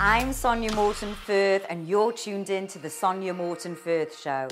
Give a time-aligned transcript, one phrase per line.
[0.00, 4.46] I'm Sonya Morton Firth, and you're tuned in to the Sonya Morton Firth Show.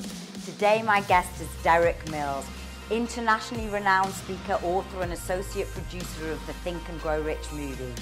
[0.44, 2.44] Today, my guest is Derek Mills,
[2.90, 7.94] internationally renowned speaker, author, and associate producer of the Think and Grow Rich movie.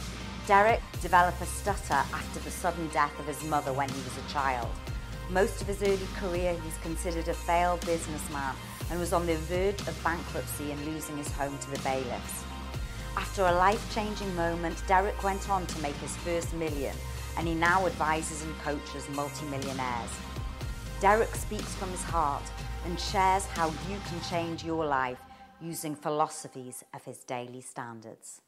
[0.47, 4.33] Derek developed a stutter after the sudden death of his mother when he was a
[4.33, 4.71] child.
[5.29, 8.55] Most of his early career, he's considered a failed businessman
[8.91, 12.43] and was on the verge of bankruptcy and losing his home to the bailiffs.
[13.19, 16.97] After a life-changing moment, Derek went on to make his first million
[17.37, 20.11] and he now advises and coaches multimillionaires.
[21.01, 22.43] Derek speaks from his heart
[22.85, 25.19] and shares how you can change your life
[25.61, 28.41] using philosophies of his daily standards.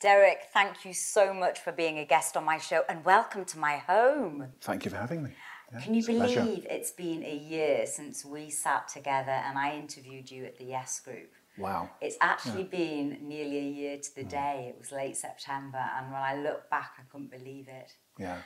[0.00, 3.58] Derek, thank you so much for being a guest on my show and welcome to
[3.58, 4.48] my home.
[4.60, 5.30] Thank you for having me.
[5.72, 10.30] Yeah, Can you believe it's been a year since we sat together and I interviewed
[10.30, 11.32] you at the Yes Group?
[11.58, 11.90] Wow.
[12.00, 12.78] It's actually yeah.
[12.78, 14.28] been nearly a year to the mm.
[14.28, 14.66] day.
[14.68, 17.92] It was late September, and when I look back, I couldn't believe it.
[18.18, 18.38] Yeah.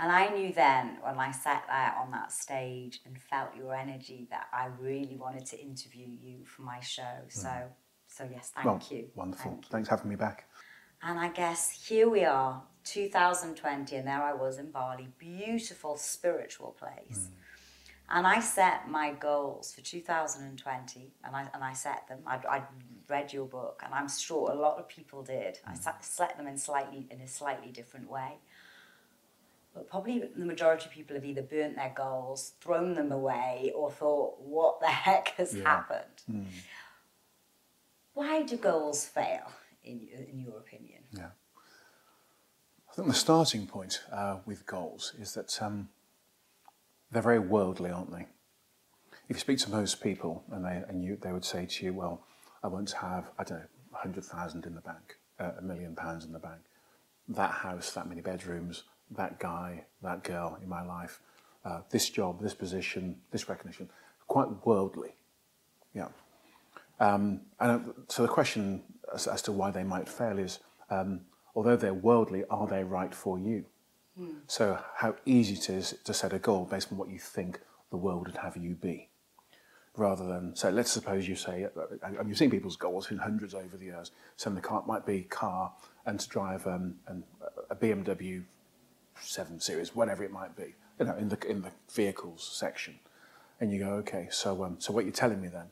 [0.00, 4.28] And I knew then when I sat there on that stage and felt your energy
[4.30, 7.02] that I really wanted to interview you for my show.
[7.02, 7.32] Mm.
[7.32, 7.50] So,
[8.06, 9.08] so yes, thank well, you.
[9.16, 9.52] Wonderful.
[9.52, 10.48] Thank Thanks for having me back.
[11.02, 16.76] And I guess here we are, 2020, and there I was in Bali, beautiful spiritual
[16.78, 17.18] place.
[17.18, 17.30] Mm.
[18.10, 22.20] And I set my goals for 2020, and I, and I set them.
[22.26, 22.62] I, I
[23.08, 25.58] read your book, and I'm sure a lot of people did.
[25.66, 26.02] I mm.
[26.02, 28.38] set them in slightly in a slightly different way.
[29.78, 33.92] But probably the majority of people have either burnt their goals, thrown them away, or
[33.92, 35.62] thought, "What the heck has yeah.
[35.62, 36.46] happened?" Mm.
[38.14, 39.52] Why do goals fail,
[39.84, 41.04] in in your opinion?
[41.12, 41.30] Yeah,
[42.90, 45.62] I think the starting point uh, with goals is that.
[45.62, 45.90] Um,
[47.10, 48.26] they're very worldly, aren't they?
[49.28, 51.92] If you speak to most people and they, and you, they would say to you,
[51.92, 52.22] well,
[52.62, 56.24] I want to have, I don't know, 100,000 in the bank, uh, a million pounds
[56.24, 56.60] in the bank,
[57.28, 58.84] that house, that many bedrooms,
[59.16, 61.20] that guy, that girl in my life,
[61.64, 63.88] uh, this job, this position, this recognition,
[64.26, 65.14] quite worldly.
[65.94, 66.08] Yeah.
[67.00, 68.82] Um, and uh, so the question
[69.14, 70.58] as, as, to why they might fail is,
[70.90, 71.20] um,
[71.54, 73.64] although they're worldly, are they right for you?
[74.20, 74.34] Mm.
[74.46, 77.60] So, how easy it is to set a goal based on what you think
[77.90, 79.08] the world would have you be.
[79.96, 81.66] Rather than, so let's suppose you say,
[82.02, 84.12] and you've seen people's goals in hundreds over the years.
[84.36, 85.72] Some of the car might be car
[86.06, 87.24] and to drive um, an,
[87.70, 88.44] a BMW
[89.20, 92.98] 7 Series, whatever it might be, you know, in the, in the vehicles section.
[93.60, 95.66] And you go, okay, so, um, so what you're telling me then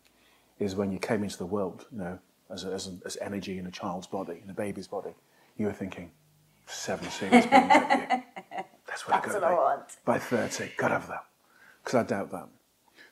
[0.58, 2.18] is when you came into the world, you know,
[2.50, 5.14] as, a, as, a, as energy in a child's body, in a baby's body,
[5.56, 6.10] you were thinking,
[6.66, 7.44] seven series.
[7.46, 9.82] That's what That's I got what I want.
[10.04, 11.24] By 30, got to have that.
[11.82, 12.48] Because I doubt that.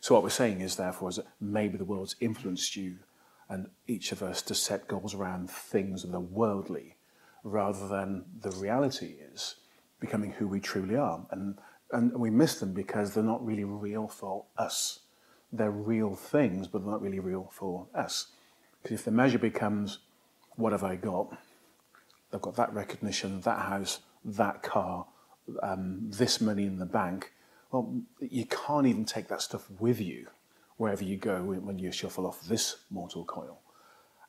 [0.01, 2.97] So what we're saying is, therefore, is that maybe the world's influenced you
[3.49, 6.97] and each of us to set goals around things that are worldly
[7.43, 9.57] rather than the reality is
[10.05, 11.25] becoming who we truly are.
[11.31, 11.59] And,
[11.93, 15.01] and we miss them because they're not really real for us.
[15.53, 18.29] They're real things, but they're not really real for us.
[18.83, 19.99] Because if the measure becomes,
[20.57, 21.37] what have I got?
[22.31, 25.07] They've got that recognition, that house, that car,
[25.63, 27.33] um, this money in the bank.
[27.71, 30.27] Well, you can't even take that stuff with you
[30.77, 33.61] wherever you go when you shuffle off this mortal coil.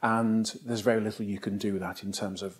[0.02, 2.60] And there's very little you can do with that in terms of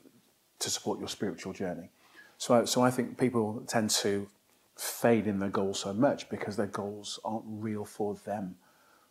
[0.60, 1.92] to support your spiritual journey.
[2.38, 4.28] So, so I think people tend to
[4.76, 8.56] fade in their goals so much because their goals aren't real for them.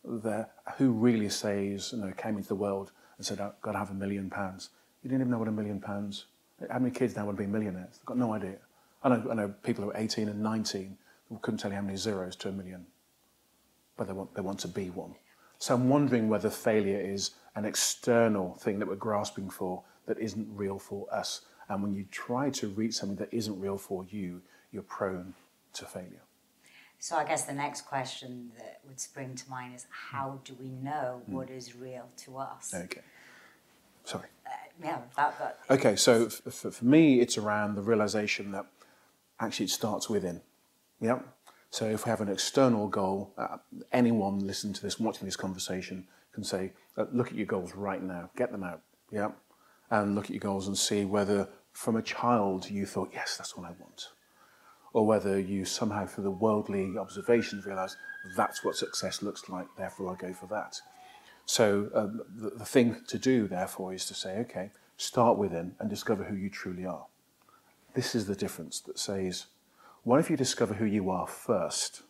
[0.05, 3.79] They're, who really says, you know, came into the world and said, I've got to
[3.79, 4.71] have a million pounds?
[5.03, 6.27] You didn't even know what a million pounds.
[6.71, 7.99] How many kids now to be millionaires?
[7.99, 8.57] They've got no idea.
[9.03, 10.97] I know, I know people who are 18 and 19
[11.29, 12.87] who couldn't tell you how many zeros to a million,
[13.97, 15.15] but they want, they want to be one.
[15.59, 20.47] So I'm wondering whether failure is an external thing that we're grasping for that isn't
[20.55, 21.43] real for us.
[21.69, 24.43] And when you try to reach something that isn't real for you,
[24.73, 25.35] you're prone
[25.75, 26.23] to failure.
[26.99, 30.69] So I guess the next question that would spring to mind is how do we
[30.69, 31.35] know mm.
[31.35, 32.73] what is real to us?
[32.75, 33.03] Okay.
[34.05, 34.29] Sorry.
[34.47, 34.51] Uh,
[34.83, 38.67] yeah, that, that okay, so for, for me, it's around the realization that
[39.41, 40.41] actually it starts within.
[41.01, 41.21] Yeah.
[41.71, 43.59] So if we have an external goal, uh,
[43.93, 48.03] anyone listening to this, watching this conversation, can say, uh, look at your goals right
[48.03, 48.81] now, get them out.
[49.11, 49.33] Yeah.
[49.95, 53.57] And look at your goals and see whether from a child you thought, yes, that's
[53.57, 54.09] what I want.
[54.93, 57.97] Or whether you somehow, through the worldly observations, realize
[58.37, 60.81] that's what success looks like, therefore I go for that.
[61.47, 65.89] So um, the, the thing to do, therefore, is to say, okay, start within and
[65.89, 67.07] discover who you truly are.
[67.95, 69.47] This is the difference that says,
[70.03, 72.03] what if you discover who you are first?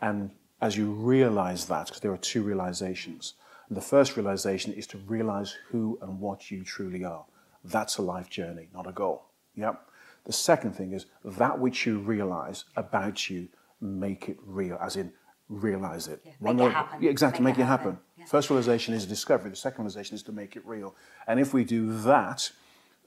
[0.00, 0.30] And
[0.60, 3.34] as you realize that, because there are two realizations,
[3.70, 7.24] the first realization is to realize who and what you truly are.
[7.64, 9.26] That's a life journey, not a goal.
[9.54, 9.80] Yep.
[10.24, 13.48] The second thing is that which you realize about you,
[13.80, 15.12] make it real, as in
[15.48, 16.20] realize it.
[16.24, 17.02] Yeah, make it happen.
[17.02, 17.92] Yeah, exactly, Make make, it it happen.
[17.92, 18.04] happen.
[18.18, 18.24] Yeah.
[18.26, 19.50] First realization is a discovery.
[19.50, 20.94] The second realization is to make it real.
[21.26, 22.50] And if we do that,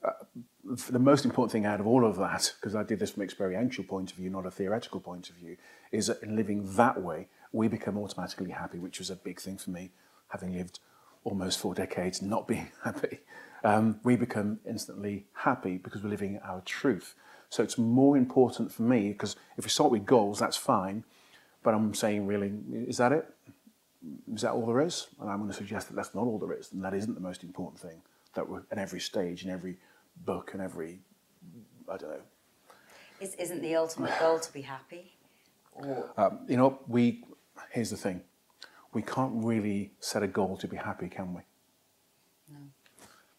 [0.04, 0.12] uh,
[0.90, 3.26] the most important thing out of all of that, because I did this from an
[3.26, 5.58] experiential point of view, not a theoretical point of view,
[5.92, 9.58] is that in living that way, we become automatically happy, which was a big thing
[9.58, 9.92] for me,
[10.34, 10.80] having lived
[11.24, 13.20] almost four decades not being happy.
[13.64, 17.16] Um, we become instantly happy because we're living our truth.
[17.50, 21.06] So it's more important for me, because if we start with goals, that's fine,
[21.62, 23.26] but I'm saying, really, is that it?
[24.34, 25.08] Is that all there is?
[25.22, 27.22] And I'm going to suggest that that's not all there is, and that isn't the
[27.22, 28.02] most important thing.
[28.34, 29.78] That we're at every stage, in every
[30.26, 31.00] book, and every,
[31.88, 32.22] I don't know.
[33.22, 35.14] Is, isn't the ultimate goal to be happy?
[35.74, 37.24] Or Um, you know, we,
[37.70, 38.22] here's the thing.
[38.94, 41.42] We can't really set a goal to be happy, can we?
[42.52, 42.60] No.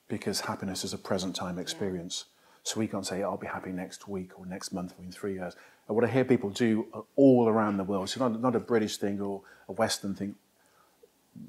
[0.09, 2.25] Because happiness is a present time experience.
[2.65, 5.35] So we can't say, I'll be happy next week or next month or in three
[5.35, 5.55] years.
[5.87, 8.61] And what I hear people do uh, all around the world, so not, not a
[8.61, 10.35] British thing or a Western thing,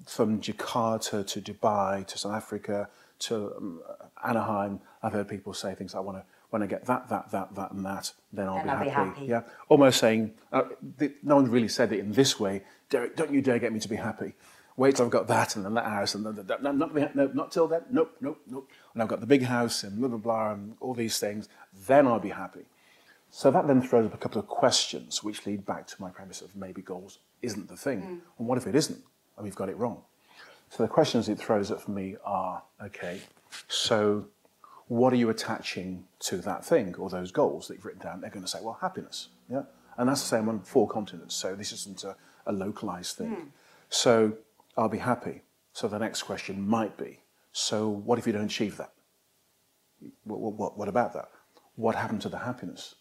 [0.06, 3.82] from Jakarta to Dubai to South Africa to um,
[4.28, 6.24] Anaheim, I've heard people say things like, I want to
[6.56, 8.90] when I get that, that, that, that, and that, then I'll, Then be, I'll be
[8.90, 9.10] happy.
[9.10, 9.26] happy.
[9.26, 10.64] Yeah, almost saying, uh,
[10.98, 12.62] th- no one really said it in this way.
[12.90, 14.36] Derek, don't you dare get me to be happy.
[14.78, 16.64] Wait till I've got that and then that house and then that.
[16.64, 17.82] No, not, no, not till then.
[17.92, 18.70] Nope, nope, nope.
[18.94, 21.50] And I've got the big house and blah, blah, blah, and all these things.
[21.88, 22.64] Then I'll be happy.
[23.32, 26.40] So that then throws up a couple of questions which lead back to my premise
[26.42, 28.22] of maybe goals isn't the thing.
[28.40, 29.02] And what if it isn't?
[29.36, 30.02] And we've got it wrong.
[30.70, 33.20] So the questions it throws up for me are okay,
[33.68, 34.28] so
[34.88, 38.22] what are you attaching to that thing or those goals that you've written down?
[38.22, 39.30] They're going to say, well, happiness.
[39.50, 39.64] Yeah?
[39.98, 41.36] And that's the same on four continents.
[41.36, 42.16] So this isn't a,
[42.46, 43.32] a localized thing.
[43.32, 43.44] Hmm.
[43.90, 44.38] So
[44.78, 45.42] I'll be happy.
[45.74, 47.20] So the next question might be,
[47.52, 48.92] so what if you don't achieve that?
[50.24, 51.30] What, what, what about that?
[51.76, 52.96] What happened to the happiness?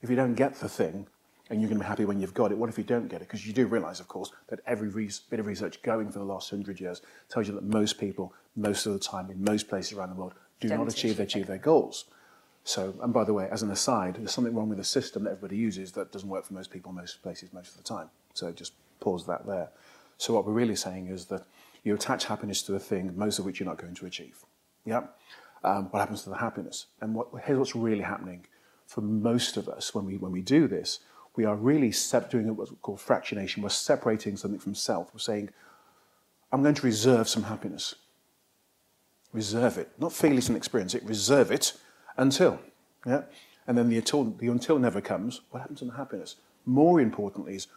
[0.00, 1.06] If you don't get the thing,
[1.50, 3.20] and you're going to be happy when you've got it, what if you don't get
[3.20, 3.28] it?
[3.28, 4.88] Because you do realize, of course, that every
[5.28, 8.86] bit of research going for the last hundred years tells you that most people, most
[8.86, 11.46] of the time, in most places around the world, do Don't not achieve, achieve achieve
[11.46, 12.06] their goals.
[12.64, 15.30] So, and by the way, as an aside, there's something wrong with the system that
[15.30, 18.08] everybody uses that doesn't work for most people, most places, most of the time.
[18.34, 19.68] So just pause that there.
[20.18, 21.44] So what we're really saying is that
[21.82, 24.38] you attach happiness to a thing, most of which you're not going to achieve.
[24.84, 25.02] Yeah?
[25.64, 26.86] Um, what happens to the happiness?
[27.00, 28.46] And what, here's what's really happening
[28.86, 31.00] for most of us when we, when we do this.
[31.34, 31.92] We are really
[32.30, 33.58] doing what's called fractionation.
[33.62, 35.12] We're separating something from self.
[35.12, 35.50] We're saying,
[36.52, 37.94] I'm going to reserve some happiness.
[39.32, 39.90] Reserve it.
[39.98, 41.74] Not feel it and experience it, reserve it
[42.16, 42.60] until.
[43.06, 43.22] Yeah?
[43.66, 45.40] And then the until, the until never comes.
[45.50, 46.36] What happens to the happiness?
[46.66, 47.68] More importantly, is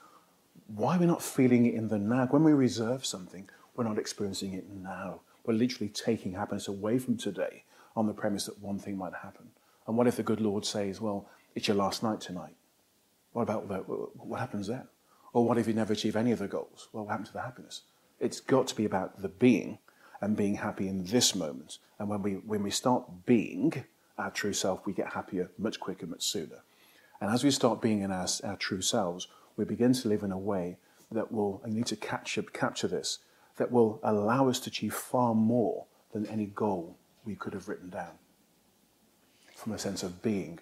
[0.68, 2.28] why are we're not feeling it in the now.
[2.28, 5.22] When we reserve something, we're not experiencing it now.
[5.46, 7.63] We're literally taking happiness away from today
[7.96, 9.50] on the premise that one thing might happen.
[9.88, 12.56] And what if the good Lord says, well, it's your last night tonight?
[13.34, 14.88] What about the, what happens then?
[15.34, 16.88] Or what if you never achieve any of the goals?
[16.92, 17.81] Well, what happens to the happiness?
[18.19, 19.78] It's got to be about the being
[20.25, 21.77] and being happy in this moment.
[22.00, 23.86] And when we, when we start being
[24.18, 26.63] our true self, we get happier much quicker, much sooner.
[27.22, 30.31] And as we start being in our, our true selves, we begin to live in
[30.31, 30.77] a way
[31.12, 33.19] that will, you need to capture, capture this,
[33.57, 37.92] that will allow us to achieve far more than any goal we could have written
[37.92, 38.18] down
[39.56, 40.57] from a sense of being.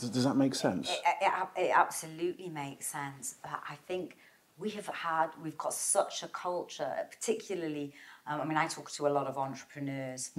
[0.00, 0.90] Does, does that make sense?
[0.90, 3.36] It, it, it absolutely makes sense.
[3.44, 4.16] I think
[4.58, 7.94] we have had, we've got such a culture, particularly,
[8.26, 10.30] um, I mean, I talk to a lot of entrepreneurs,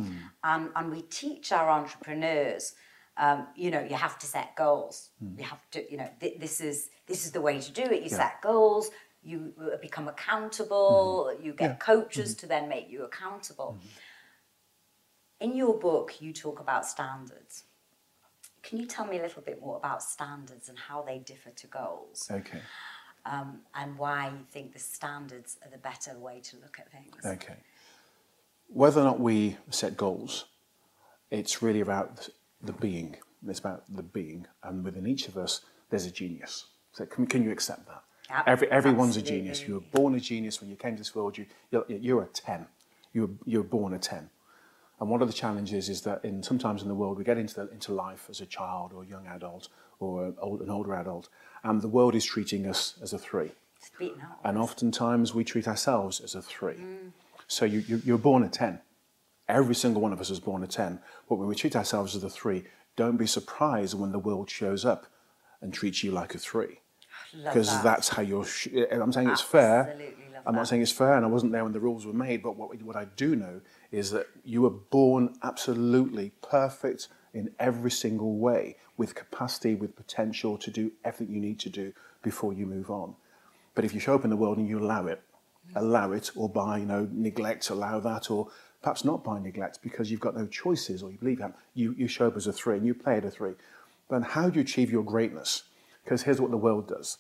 [0.44, 2.74] and, and we teach our entrepreneurs,
[3.18, 5.10] um, you know, you have to set goals.
[5.38, 8.02] You have to, you know, th- this is this is the way to do it.
[8.04, 8.18] You Yeah.
[8.18, 8.90] set goals.
[9.22, 11.36] You uh, become accountable.
[11.42, 11.76] You get Yeah.
[11.78, 13.78] coaches to then make you accountable.
[15.40, 17.64] In your book, you talk about standards.
[18.62, 21.68] Can you tell me a little bit more about standards and how they differ to
[21.68, 22.62] goals, Okay.
[23.26, 27.26] um, and why you think the standards are the better way to look at things?
[27.26, 27.58] Okay.
[28.68, 30.46] Whether or not we set goals,
[31.30, 32.30] it's really about
[32.62, 33.18] the being.
[33.48, 36.66] It's about the being, and within each of us, there's a genius.
[36.94, 38.04] So can, can you accept that?
[38.30, 39.68] Ab- Every, everyone's a genius.
[39.68, 41.38] You were born a genius when you came to this world.
[41.38, 42.68] You, you're, you're a ten.
[43.14, 44.30] You were, you were born a ten.
[45.00, 47.54] And one of the challenges is that in, sometimes in the world we get into,
[47.56, 49.68] the, into life as a child or a young adult
[50.00, 51.28] or an, old, an older adult,
[51.64, 53.52] and the world is treating us as a three.
[53.78, 54.40] It's beaten out.
[54.46, 56.76] And oftentimes we treat ourselves as a three.
[56.76, 57.12] Mm.
[57.48, 58.80] So you, you, you're born a 10.
[59.48, 61.00] Every single one of us is born a 10.
[61.28, 62.64] But when we treat ourselves as a three,
[62.96, 65.08] don't be surprised when the world shows up
[65.62, 66.80] and treats you like a three.
[67.36, 67.84] Because that.
[67.84, 68.46] that's how you're.
[68.46, 69.90] Sh- I'm saying it's fair.
[69.90, 70.68] Absolutely love I'm not that.
[70.68, 72.44] saying it's fair, and I wasn't there when the rules were made.
[72.44, 77.90] But what, what I do know is that you were born absolutely perfect in every
[77.90, 82.68] single way, with capacity, with potential to do everything you need to do before you
[82.68, 83.16] move on.
[83.74, 85.22] But if you show up in the world and you allow it,
[85.76, 88.50] allow it, or by you know neglect, allow that, or
[88.84, 92.08] perhaps not by neglect because you've got no choices or you believe that you, you
[92.08, 93.54] show up as a three and you play at a three.
[94.10, 95.64] Then how do you achieve your greatness?
[96.04, 97.18] Because here's what the world does.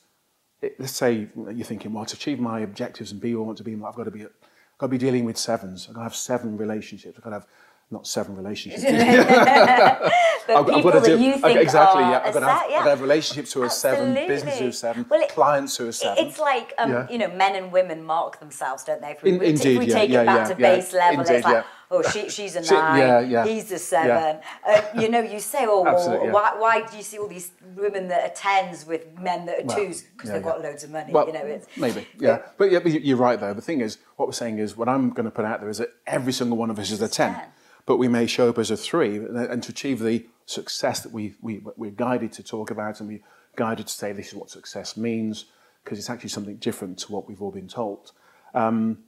[0.61, 3.57] It, let's say you're thinking, well, to achieve my objectives and be who I want
[3.59, 5.87] to be, I've got to be, I've got to be dealing with sevens.
[5.87, 7.17] I've got to have seven relationships.
[7.17, 7.47] I've got to have
[7.93, 8.83] not seven relationships.
[10.47, 12.21] but I've, people I've got to do, that you think exactly, are, yeah.
[12.25, 12.77] I've got, to have, yeah.
[12.77, 15.77] I've got to have relationships who are seven, businesses who are seven, well, it, clients
[15.77, 16.25] who are seven.
[16.25, 17.07] It's like um, yeah.
[17.09, 19.11] you know, men and women mark themselves, don't they?
[19.11, 21.45] If we, In, indeed, if we yeah, take it back to base level, indeed, it's
[21.45, 24.41] like, oh, she, she's a nine, yeah, yeah, he's a seven.
[24.67, 28.07] Uh, you know, you say, oh, well, why, why do you see all these women
[28.07, 31.13] that are tens with men that are well, twos because they've got loads of money?
[31.13, 32.41] Well, you know, it's maybe, yeah.
[32.57, 33.53] But yeah, you're right though.
[33.53, 35.77] The thing is, what we're saying is, what I'm going to put out there is
[35.77, 37.33] that every single one of us is a ten.
[37.35, 37.43] 10
[37.85, 39.17] but we may show up as a three.
[39.17, 43.23] And to achieve the success that we, we, we're guided to talk about and we're
[43.55, 45.45] guided to say this is what success means,
[45.83, 48.11] because it's actually something different to what we've all been told.
[48.53, 48.99] Um,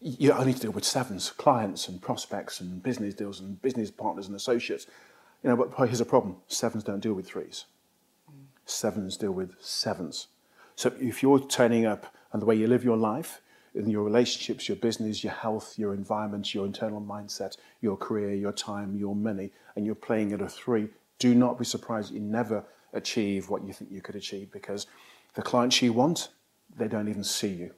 [0.00, 4.26] you only to deal with sevens, clients and prospects and business deals and business partners
[4.26, 4.86] and associates.
[5.42, 6.36] You know, but here's a problem.
[6.48, 7.64] Sevens don't deal with threes.
[8.66, 10.28] Sevens deal with sevens.
[10.74, 13.40] So if you're turning up and the way you live your life
[13.76, 18.52] in your relationships, your business, your health, your environment, your internal mindset, your career, your
[18.52, 22.64] time, your money, and you're playing at a three, do not be surprised you never
[22.92, 24.86] achieve what you think you could achieve because
[25.34, 26.28] the clients you want,
[26.76, 27.74] they don't even see you.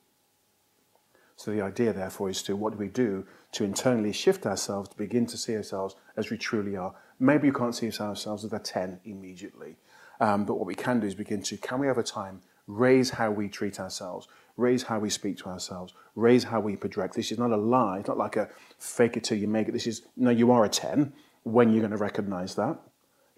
[1.36, 4.96] So the idea, therefore, is to what do we do to internally shift ourselves to
[4.96, 6.94] begin to see ourselves as we truly are.
[7.20, 9.76] Maybe you can't see ourselves as a 10 immediately,
[10.20, 13.30] um, but what we can do is begin to, can we over time raise how
[13.30, 14.28] we treat ourselves,
[14.58, 17.14] raise how we speak to ourselves, raise how we project.
[17.14, 18.00] This is not a lie.
[18.00, 19.72] It's not like a fake it till you make it.
[19.72, 21.12] This is, no, you are a 10
[21.44, 22.78] when you're going to recognize that,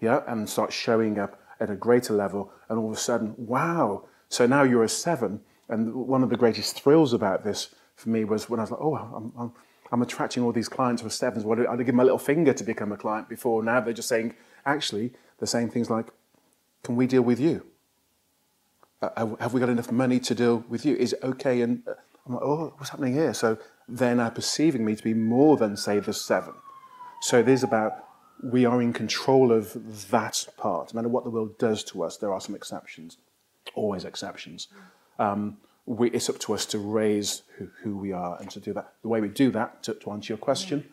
[0.01, 2.51] yeah, and start showing up at a greater level.
[2.67, 5.39] And all of a sudden, wow, so now you're a 7.
[5.69, 8.81] And one of the greatest thrills about this for me was when I was like,
[8.81, 9.53] oh, I'm, I'm,
[9.91, 11.45] I'm attracting all these clients who are sevens.
[11.45, 13.63] Well, I'd give my little finger to become a client before.
[13.63, 14.35] Now they're just saying,
[14.65, 16.07] actually, they're saying things like,
[16.83, 17.65] can we deal with you?
[19.01, 20.95] Uh, have we got enough money to deal with you?
[20.95, 21.61] Is it okay?
[21.61, 21.93] And uh,
[22.25, 23.33] I'm like, oh, what's happening here?
[23.33, 26.53] So they're now perceiving me to be more than, say, the seven.
[27.21, 28.05] So it is about
[28.43, 30.93] we are in control of that part.
[30.93, 33.17] No matter what the world does to us, there are some exceptions,
[33.75, 34.67] always exceptions.
[35.19, 38.73] Um, we, it's up to us to raise who, who, we are and to do
[38.73, 38.93] that.
[39.01, 40.85] The way we do that, to, to answer your question,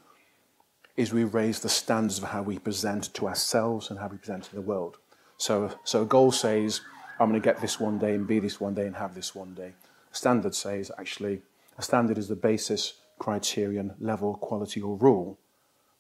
[0.96, 4.44] is we raise the standards of how we present to ourselves and how we present
[4.44, 4.98] to the world.
[5.36, 6.80] So, so a goal says,
[7.20, 9.34] I'm going to get this one day and be this one day and have this
[9.34, 9.72] one day.
[10.12, 11.42] Standard says actually,
[11.76, 15.38] a standard is the basis, criterion, level, quality, or rule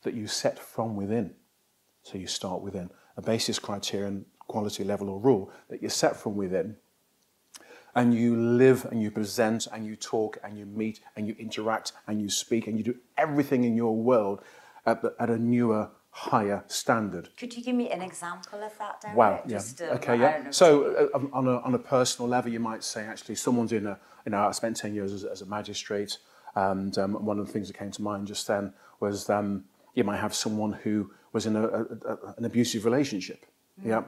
[0.02, 1.34] that you set from within.
[2.02, 2.90] So you start within.
[3.16, 6.76] A basis, criterion, quality, level, or rule that you set from within.
[7.94, 11.92] And you live and you present and you talk and you meet and you interact
[12.06, 14.42] and you speak and you do everything in your world
[14.86, 17.28] at, the, at a newer higher standard.
[17.36, 19.16] Could you give me an example of that, Derek?
[19.16, 19.58] Wow, yeah.
[19.58, 20.50] Just, um, okay, yeah.
[20.50, 23.98] So uh, on, a, on a personal level, you might say, actually, someone's in a,
[24.26, 26.18] you know, I spent 10 years as, as a magistrate,
[26.56, 30.02] and um, one of the things that came to mind just then was um, you
[30.02, 33.46] might have someone who was in a, a, an abusive relationship,
[33.80, 33.88] mm.
[33.88, 34.02] yeah,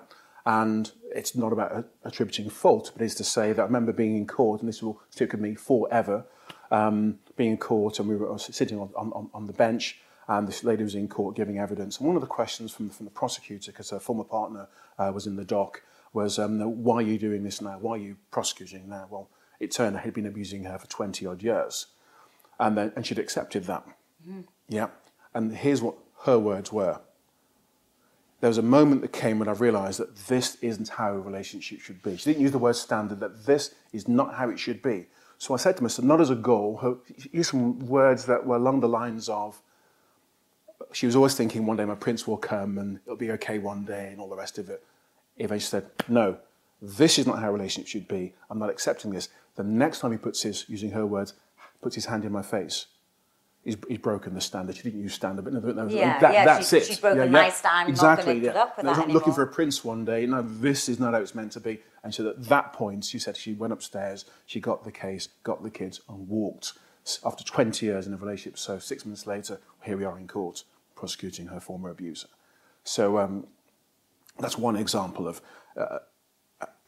[0.46, 4.26] and it's not about attributing fault, but it's to say that I remember being in
[4.26, 6.24] court, and this will stick with me forever,
[6.72, 10.64] um, being in court, and we were sitting on, on, on the bench, and this
[10.64, 11.98] lady was in court giving evidence.
[11.98, 15.26] And one of the questions from, from the prosecutor, because her former partner uh, was
[15.26, 17.78] in the dock, was, um, why are you doing this now?
[17.78, 19.06] Why are you prosecuting now?
[19.10, 21.86] Well, it turned out he'd been abusing her for 20 odd years.
[22.58, 23.86] And, then, and she'd accepted that.
[24.28, 24.44] Mm.
[24.68, 24.88] Yeah.
[25.34, 27.00] And here's what her words were.
[28.40, 31.80] There was a moment that came when I realized that this isn't how a relationship
[31.80, 32.16] should be.
[32.16, 35.06] She didn't use the word standard, that this is not how it should be.
[35.36, 37.00] So I said to myself, not as a goal,
[37.32, 39.60] use some words that were along the lines of,
[40.92, 43.84] she was always thinking one day my prince will come and it'll be okay one
[43.84, 44.84] day and all the rest of it.
[45.38, 46.38] Eva said, no,
[46.82, 48.34] this is not how a relationship should be.
[48.50, 49.28] I'm not accepting this.
[49.56, 51.34] The next time he puts his, using her words,
[51.80, 52.86] puts his hand in my face,
[53.64, 54.76] he's, he's broken the standard.
[54.76, 56.86] She didn't use standard, but no, no, yeah, that, yeah, that's she's, it.
[56.86, 57.52] She's broken yeah, my yeah.
[57.52, 57.88] stand.
[57.88, 58.38] Exactly.
[58.38, 58.68] Yeah.
[58.82, 60.26] no, not looking for a prince one day.
[60.26, 61.80] No, this is not how it's meant to be.
[62.02, 65.62] And so at that point, she said she went upstairs, she got the case, got
[65.62, 66.72] the kids, and walked.
[67.24, 70.64] After 20 years in a relationship, so six months later, here we are in court
[71.00, 72.28] prosecuting her former abuser.
[72.84, 73.46] So um,
[74.38, 75.40] that's one example of,
[75.76, 75.98] uh,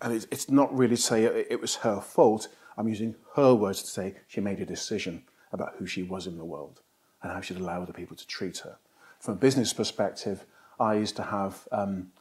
[0.02, 2.48] and it's, it's, not really to say it, was her fault.
[2.76, 6.36] I'm using her words to say she made a decision about who she was in
[6.36, 6.80] the world
[7.22, 8.76] and how she'd allow other people to treat her.
[9.18, 10.44] From a business perspective,
[10.78, 12.12] I used to have um,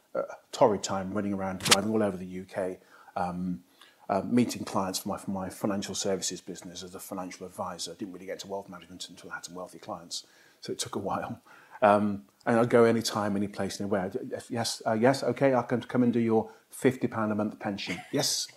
[0.50, 2.78] torrid time running around, driving all over the UK,
[3.16, 3.62] um,
[4.08, 7.94] uh, meeting clients for my, for my financial services business as a financial advisor.
[7.94, 10.26] Didn't really get to wealth management until I had some wealthy clients,
[10.60, 11.40] so it took a while.
[11.82, 14.10] Um, and I'd go anytime, any place, anywhere.
[14.48, 18.00] Yes, uh, yes, okay, I can come and do your £50 a month pension.
[18.10, 18.48] Yes,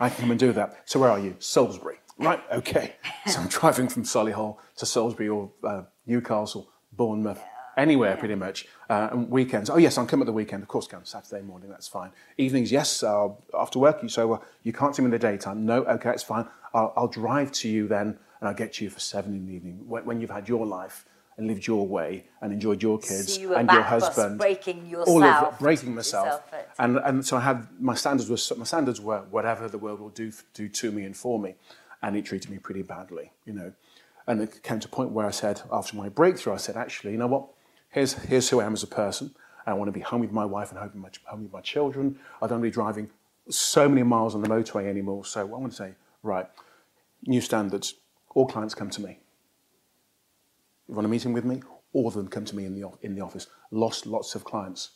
[0.00, 0.82] I can come and do that.
[0.84, 1.36] So where are you?
[1.38, 1.98] Salisbury.
[2.18, 2.96] Right, okay.
[3.26, 7.40] So I'm driving from Solihull to Salisbury or uh, Newcastle, Bournemouth,
[7.76, 8.66] anywhere pretty much.
[8.90, 10.62] Uh, and weekends, oh yes, I'll come at the weekend.
[10.62, 12.10] Of course, come Saturday morning, that's fine.
[12.36, 14.02] Evenings, yes, uh, after work.
[14.02, 15.64] You so uh, you can't see me in the daytime.
[15.64, 16.46] No, okay, it's fine.
[16.74, 19.52] I'll, I'll drive to you then, and I'll get to you for seven in the
[19.54, 21.04] evening when, when you've had your life
[21.36, 24.38] and lived your way and enjoyed your kids so you and your husband.
[24.38, 25.08] breaking yourself.
[25.08, 26.42] All of it, breaking myself.
[26.78, 30.10] And, and so I had my standards were my standards were whatever the world will
[30.10, 31.54] do do to me and for me,
[32.02, 33.72] and it treated me pretty badly, you know.
[34.26, 37.12] And it came to a point where I said, after my breakthrough, I said, actually,
[37.12, 37.48] you know what?
[37.90, 39.34] Here's here's who I am as a person.
[39.66, 41.60] I want to be home with my wife and home with my, home with my
[41.60, 42.18] children.
[42.40, 43.10] I don't want to be driving
[43.48, 45.24] so many miles on the motorway anymore.
[45.24, 46.46] So I want to say, right,
[47.26, 47.94] new standards.
[48.34, 49.18] All clients come to me.
[50.88, 51.62] You want a meeting with me?
[51.92, 53.46] All of them come to me in the, in the office.
[53.70, 54.90] Lost lots of clients.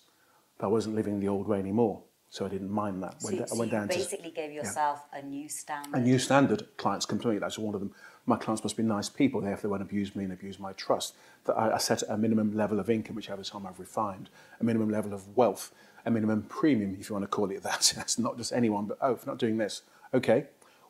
[0.58, 2.02] But I wasn't living the old way anymore.
[2.28, 3.22] So I didn't mind that.
[3.22, 5.20] So, went, so I went down basically to, gave yourself yeah.
[5.20, 5.94] a new standard.
[5.96, 6.76] A new standard.
[6.76, 7.38] Clients come to me.
[7.38, 7.92] That's one of them.
[8.26, 9.40] My clients must be nice people.
[9.40, 11.14] They, if they won't abuse me and abuse my trust.
[11.44, 14.28] That I, I set a minimum level of income, which over time I've refined.
[14.60, 15.72] A minimum level of wealth.
[16.04, 17.92] A minimum premium, if you want to call it that.
[17.96, 20.46] That's not just anyone, but oh, if not doing this, okay,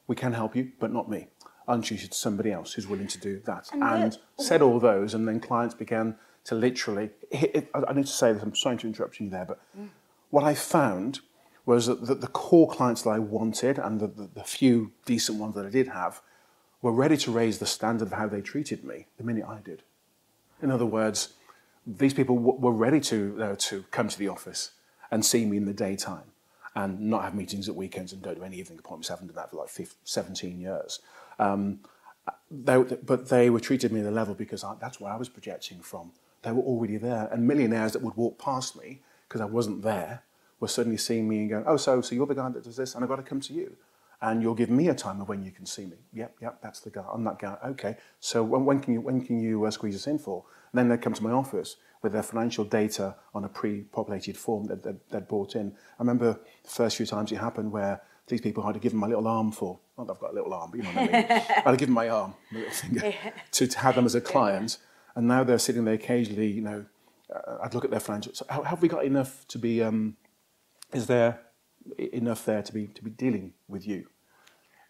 [0.07, 1.29] we can help you, but not me.
[1.69, 3.69] You to somebody else who's willing to do that.
[3.73, 7.11] And, and said all those, and then clients began to literally.
[7.31, 8.43] It, it, I need to say this.
[8.43, 9.89] I'm sorry to interrupt you there, but mm.
[10.31, 11.21] what I found
[11.65, 15.41] was that the, the, core clients that I wanted and the, the, the, few decent
[15.41, 16.23] ones that I did have
[16.81, 19.83] were ready to raise the standard of how they treated me the minute I did.
[20.63, 21.35] In other words,
[21.85, 24.71] these people were ready to, uh, to come to the office
[25.11, 26.31] and see me in the daytime
[26.77, 29.11] and not have meetings at weekends and don't do any evening appointments.
[29.11, 31.01] I haven't done that for like 15, 17 years.
[31.39, 31.81] Um,
[32.51, 35.29] they, but they were treated me at a level because I, that's where I was
[35.29, 36.13] projecting from.
[36.43, 37.29] They were already there.
[37.33, 40.23] And millionaires that would walk past me because I wasn't there
[40.61, 42.95] were suddenly seeing me and going, oh, so, so you're the guy that does this,
[42.95, 43.77] and I've got to come to you.
[44.23, 45.97] And you'll give me a time of when you can see me.
[46.15, 47.05] Yep, yep, that's the guy.
[47.13, 47.59] I'm that guy.
[47.67, 47.97] Okay.
[48.19, 50.43] So when, when can you, when can you uh, squeeze us in for?
[50.73, 54.65] And then they come to my office with their financial data on a pre-populated form
[54.69, 55.73] that they'd, they'd brought in.
[55.99, 59.01] I remember the first few times it happened where these people had to give them
[59.01, 59.79] my little arm for.
[59.97, 61.15] That I've got a little arm, but you know what I mean.
[61.15, 63.15] I had to give them my arm, my little finger,
[63.53, 64.79] to, to have them as a client.
[65.15, 66.85] And now they're sitting there occasionally, you know,
[67.35, 68.37] uh, I'd look at their financials.
[68.37, 70.17] So have we got enough to be, um,
[70.93, 71.41] is there
[71.99, 74.09] enough there to be, to be dealing with you?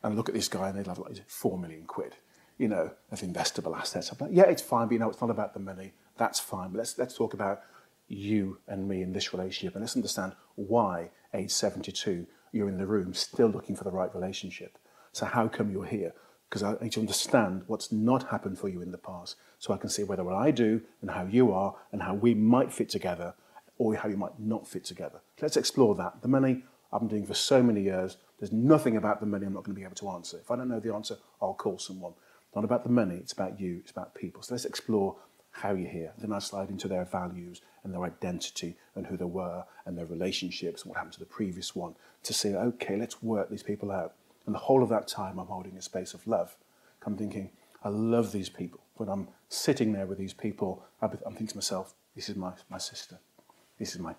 [0.03, 2.17] And look at this guy and they'd have like four million quid,
[2.59, 4.11] you know, of investable assets.
[4.11, 5.93] I'm like, yeah, it's fine, but you know, it's not about the money.
[6.17, 6.71] That's fine.
[6.71, 7.61] But let's, let's talk about
[8.09, 12.87] you and me in this relationship and let's understand why age 72 you're in the
[12.87, 14.79] room still looking for the right relationship.
[15.17, 16.13] So how come you're here?
[16.47, 19.79] Because I need to understand what's not happened for you in the past so I
[19.79, 22.91] can see whether what I do and how you are and how we might fit
[22.91, 23.33] together
[23.79, 25.23] or how you might not fit together.
[25.41, 26.21] Let's explore that.
[26.21, 29.55] The money I've been doing for so many years, there's nothing about the money I'm
[29.55, 30.37] not going to be able to answer.
[30.37, 32.13] If I don't know the answer, I'll call someone.
[32.55, 34.43] Not about the money, it's about you, it's about people.
[34.43, 35.17] So let's explore
[35.51, 36.13] how you're here.
[36.19, 40.05] Then I slide into their values and their identity and who they were and their
[40.05, 43.91] relationships and what happened to the previous one to say, okay, let's work these people
[43.91, 44.13] out.
[44.47, 46.57] And the whole of that time, I'm holding a space of love.
[47.05, 47.51] I'm thinking,
[47.85, 48.81] I love these people.
[48.95, 52.79] When I'm sitting there with these people, I'm thinking to myself, this is my, my
[52.79, 53.19] sister.
[53.79, 54.15] This is my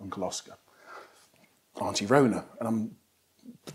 [0.00, 0.54] Uncle, Oscar.
[1.80, 2.44] Auntie Rona.
[2.60, 2.96] And I'm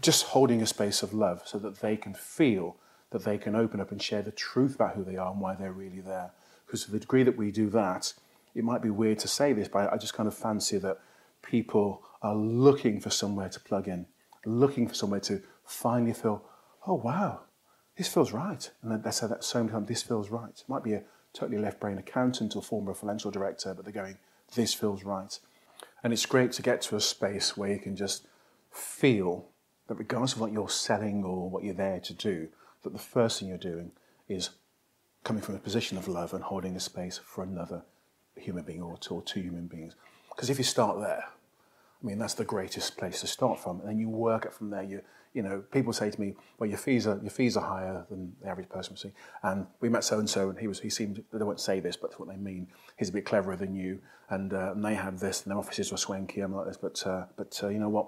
[0.01, 2.77] just holding a space of love so that they can feel
[3.11, 5.55] that they can open up and share the truth about who they are and why
[5.55, 6.31] they're really there.
[6.65, 8.13] Because to the degree that we do that,
[8.55, 10.99] it might be weird to say this, but I just kind of fancy that
[11.41, 14.05] people are looking for somewhere to plug in,
[14.45, 16.43] looking for somewhere to finally feel,
[16.85, 17.41] oh wow,
[17.97, 18.69] this feels right.
[18.81, 20.49] And they say that so many times, this feels right.
[20.49, 21.03] It might be a
[21.33, 24.17] totally left brain accountant or former financial director, but they're going,
[24.55, 25.37] this feels right.
[26.03, 28.27] And it's great to get to a space where you can just
[28.71, 29.49] feel
[29.87, 32.47] that regardless of what you're selling or what you're there to do,
[32.83, 33.91] that the first thing you're doing
[34.27, 34.51] is
[35.23, 37.83] coming from a position of love and holding a space for another
[38.35, 39.95] human being or two, or two human beings.
[40.29, 41.25] Because if you start there,
[42.01, 43.79] I mean, that's the greatest place to start from.
[43.79, 44.83] And then you work it from there.
[44.83, 45.01] You,
[45.37, 48.35] you know, people say to me, well, your fees are, your fees are higher than
[48.41, 49.11] the average person would see.
[49.43, 52.19] And we met so-and-so and he was, he seemed, they won't say this, but that's
[52.19, 52.67] what they mean.
[52.97, 53.99] He's a bit cleverer than you.
[54.29, 56.41] And, uh, and they have this and their offices were swanky.
[56.41, 58.07] I'm like this, but, uh, but uh, you know what?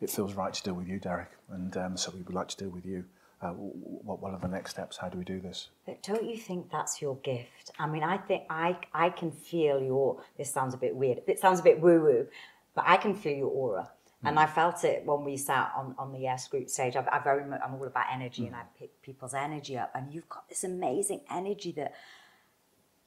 [0.00, 1.30] It feels right to deal with you, Derek.
[1.50, 3.04] And um, so we would like to deal with you
[3.40, 4.96] uh, what, what are the next steps?
[4.96, 5.68] How do we do this?
[5.86, 7.70] But don't you think that's your gift?
[7.78, 11.38] I mean, I think I, I can feel your, this sounds a bit weird, it
[11.38, 12.26] sounds a bit woo woo,
[12.74, 13.90] but I can feel your aura.
[14.24, 14.40] And mm.
[14.40, 16.96] I felt it when we sat on, on the Yes Group stage.
[16.96, 18.58] I, I very much, I'm all about energy and mm.
[18.58, 19.92] I pick people's energy up.
[19.94, 21.94] And you've got this amazing energy that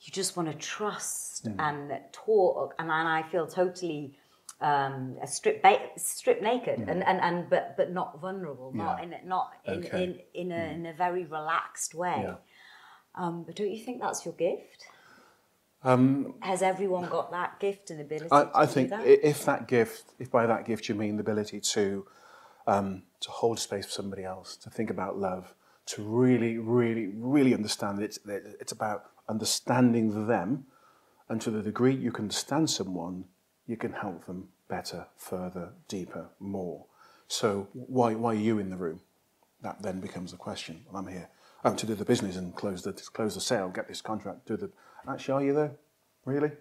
[0.02, 1.56] you just want to trust mm.
[1.60, 2.76] and talk.
[2.80, 4.18] And, and I feel totally
[4.62, 9.04] um, strip ba- strip naked and, and, and but but not vulnerable, not Yeah.
[9.04, 10.04] in a- not in Okay.
[10.04, 12.22] in, in, a, in a very relaxed way.
[12.24, 12.36] Yeah.
[13.16, 14.86] Um, but don't you think that's your gift?
[15.84, 18.28] Um, Has everyone got that gift and ability?
[18.32, 19.02] I, to I do think that?
[19.02, 22.06] i- if that gift, if by that gift you mean the ability to
[22.68, 25.56] um, to hold space for somebody else, to think about love,
[25.88, 30.66] to really, really, really understand that it's, that it's about understanding them,
[31.28, 33.26] and to the degree you can understand someone,
[33.66, 36.86] you can help them better, further, deeper, more.
[37.28, 39.02] So why, why are you in the room?
[39.64, 40.86] That then becomes the question.
[40.88, 41.30] Well, I'm here.
[41.64, 44.56] I'm to do the business and close the close the sale, get this contract, do
[44.56, 44.70] the.
[45.08, 45.72] Actually, are you there?
[46.26, 46.52] Really?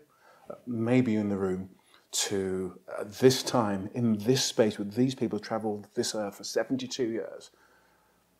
[0.49, 1.71] Uh, Maybe you're in the room
[2.13, 6.45] to uh, this time in this space with these people who travelled this earth for
[6.45, 7.51] 72 years.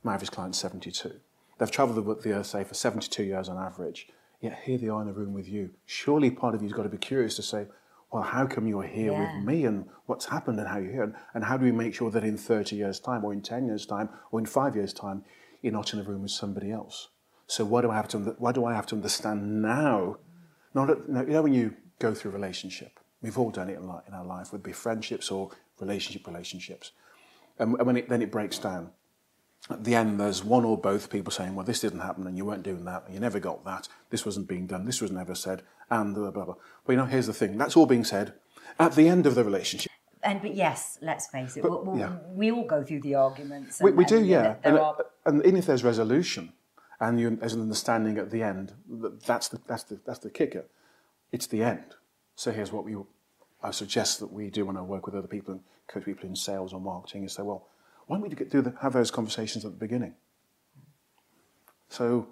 [0.03, 1.13] My average client's 72.
[1.59, 4.09] They've travelled the, the earth, say, for 72 years on average.
[4.41, 5.71] Yet here they are in the room with you.
[5.85, 7.67] Surely part of you's got to be curious to say,
[8.11, 9.37] well, how come you're here Yeah.
[9.37, 11.03] with me and what's happened and how you're here?
[11.05, 13.67] And, and how do we make sure that in 30 years' time or in 10
[13.67, 15.23] years' time or in five years' time,
[15.63, 17.11] you're not in a room with somebody else?
[17.51, 20.19] So what do I have to, what do I have to understand now?
[20.73, 24.15] Not, no, you know, when you go through a relationship, we've all done it in,
[24.15, 26.93] our life, would be friendships or relationship relationships.
[27.59, 28.91] And, and when it, then it breaks down,
[29.69, 32.45] at the end, there's one or both people saying, well, this didn't happen and you
[32.45, 33.89] weren't doing that and you never got that.
[34.11, 34.85] This wasn't being done.
[34.85, 36.55] This was never said and blah, blah, blah.
[36.87, 37.59] But you know, here's the thing.
[37.59, 38.35] That's all being said
[38.79, 39.91] at the end of the relationship.
[40.23, 42.17] And but yes, let's face it, we, we, yeah.
[42.33, 43.81] we all go through the arguments.
[43.81, 44.43] We, and- we do, and, yeah.
[44.43, 46.53] There And, are, and even if there's resolution
[47.01, 50.31] and you, there's an understanding at the end, that- that's the, that's, the, that's the
[50.31, 50.65] kicker.
[51.33, 51.95] It's the end.
[52.37, 52.97] So here's what we,
[53.63, 56.37] I suggest that we do when I work with other people and coach people in
[56.37, 57.67] sales or marketing is say, well,
[58.07, 60.15] why don't we do the, have those conversations at the beginning?
[61.89, 62.29] So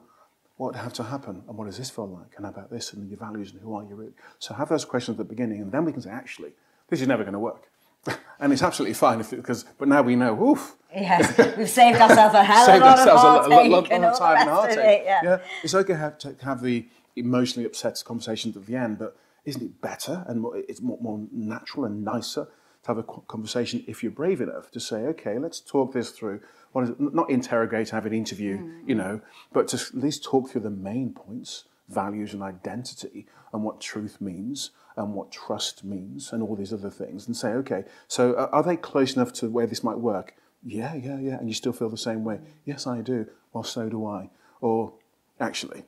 [0.57, 3.19] what have to happen and what does this feel like and about this and your
[3.19, 4.13] values and who are you really?
[4.39, 6.53] So have those questions at the beginning and then we can say, actually,
[6.89, 7.71] this is never going to work.
[8.41, 12.01] and it's absolutely fine if it, because, but now we know, oof, yes, we've saved
[12.01, 14.13] ourselves a hell of a lot of ourselves a lot, heartache lot, lot, and lot
[14.13, 14.79] of time and the heartache.
[14.79, 15.39] it, yeah.
[15.63, 19.63] It's okay to have, to have the emotionally upset conversations at the end, but isn't
[19.63, 22.45] it better and more, it's more, more natural and nicer
[22.83, 26.41] to have a conversation if you're brave enough to say, okay, let's talk this through.
[26.73, 27.01] What is it?
[27.01, 28.89] Not interrogate, have an interview, Mm.
[28.89, 29.21] you know,
[29.53, 34.21] but to at least talk through the main points, values and identity, and what truth
[34.21, 38.49] means, and what trust means, and all these other things, and say, okay, so uh,
[38.53, 40.35] are they close enough to where this might work?
[40.65, 41.39] Yeah, yeah, yeah.
[41.39, 42.41] And you still feel the same way.
[42.65, 43.27] Yes, I do.
[43.53, 44.31] Well, so do I.
[44.61, 44.93] Or
[45.41, 45.85] actually,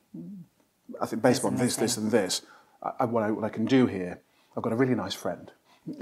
[1.00, 2.42] I think based on this, this, and this,
[2.82, 4.20] I, what, I, what I can do here,
[4.56, 5.50] I've got a really nice friend.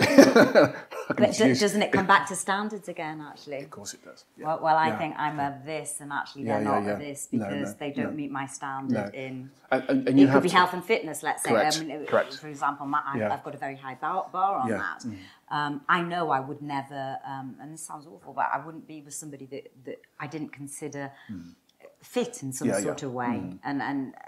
[1.09, 3.23] But do, doesn't it come back to standards again?
[3.27, 4.25] Actually, Of course it does.
[4.37, 4.47] Yeah.
[4.49, 4.99] well, well, I Yeah.
[4.99, 8.11] think I'm a this, and actually they're yeah, not a this because no, they don't
[8.11, 8.11] no.
[8.11, 9.11] meet my standard No.
[9.19, 9.51] in.
[9.71, 11.55] And, and, and It you could have be to, health and fitness, let's say.
[11.55, 12.37] I mean, correct.
[12.37, 13.01] For example, my.
[13.07, 15.01] I've got a very high bar, bar on that.
[15.07, 15.17] mm.
[15.51, 19.01] Um, I know I would never, um, and this sounds awful, but I wouldn't be
[19.01, 21.11] with somebody that, that I didn't consider
[22.03, 22.69] fit in some.
[22.69, 23.09] Yeah, sort yeah.
[23.09, 24.19] of way, and and uh,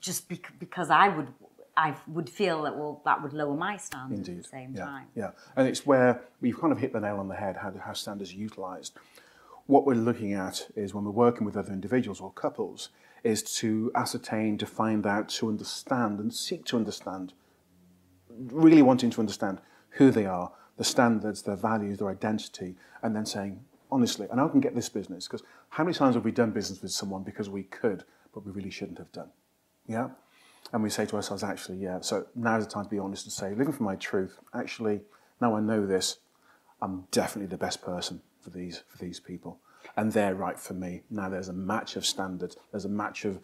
[0.00, 1.28] just bec- because I would,
[1.76, 4.36] I would feel that well, that would lower my standard Indeed.
[4.38, 5.06] at the same yeah, time.
[5.14, 7.92] Yeah, and it's where we've kind of hit the nail on the head how, how
[7.92, 8.96] standards are utilised.
[9.66, 12.88] What we're looking at is when we're working with other individuals or couples,
[13.22, 17.32] is to ascertain, to find out, to understand, and seek to understand,
[18.28, 23.26] really wanting to understand who they are, the standards, their values, their identity, and then
[23.26, 23.62] saying,
[23.92, 26.80] honestly, and I can get this business, because how many times have we done business
[26.80, 29.28] with someone because we could, but we really shouldn't have done?
[29.86, 30.08] Yeah?
[30.72, 33.32] And we say to ourselves, actually, yeah, so now's the time to be honest and
[33.32, 35.02] say, living for my truth, actually,
[35.38, 36.16] now I know this,
[36.80, 39.58] I'm definitely the best person for these, for these people.
[39.98, 41.02] And they're right for me.
[41.10, 43.40] Now there's a match of standards, there's a match of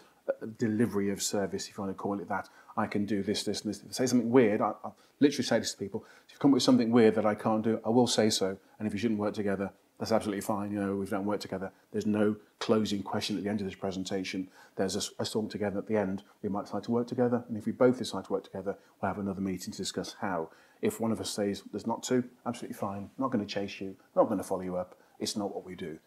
[0.58, 2.48] delivery of service, if you want to call it that.
[2.76, 3.82] I can do this, this, and this.
[3.82, 6.04] If I say something weird, I, I literally say this to people.
[6.26, 8.56] If you come up with something weird that I can't do, I will say so.
[8.78, 10.70] And if you shouldn't work together, that's absolutely fine.
[10.72, 11.72] You know, we don't work together.
[11.90, 14.48] There's no closing question at the end of this presentation.
[14.76, 16.22] There's a, a storm together at the end.
[16.42, 17.44] We might decide to work together.
[17.48, 20.50] And if we both decide to work together, we'll have another meeting to discuss how.
[20.82, 23.08] If one of us says there's not to, absolutely fine.
[23.16, 23.96] Not going to chase you.
[24.14, 24.98] Not going to follow you up.
[25.18, 25.98] It's not what we do.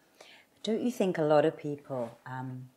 [0.62, 2.68] Don't you think a lot of people um,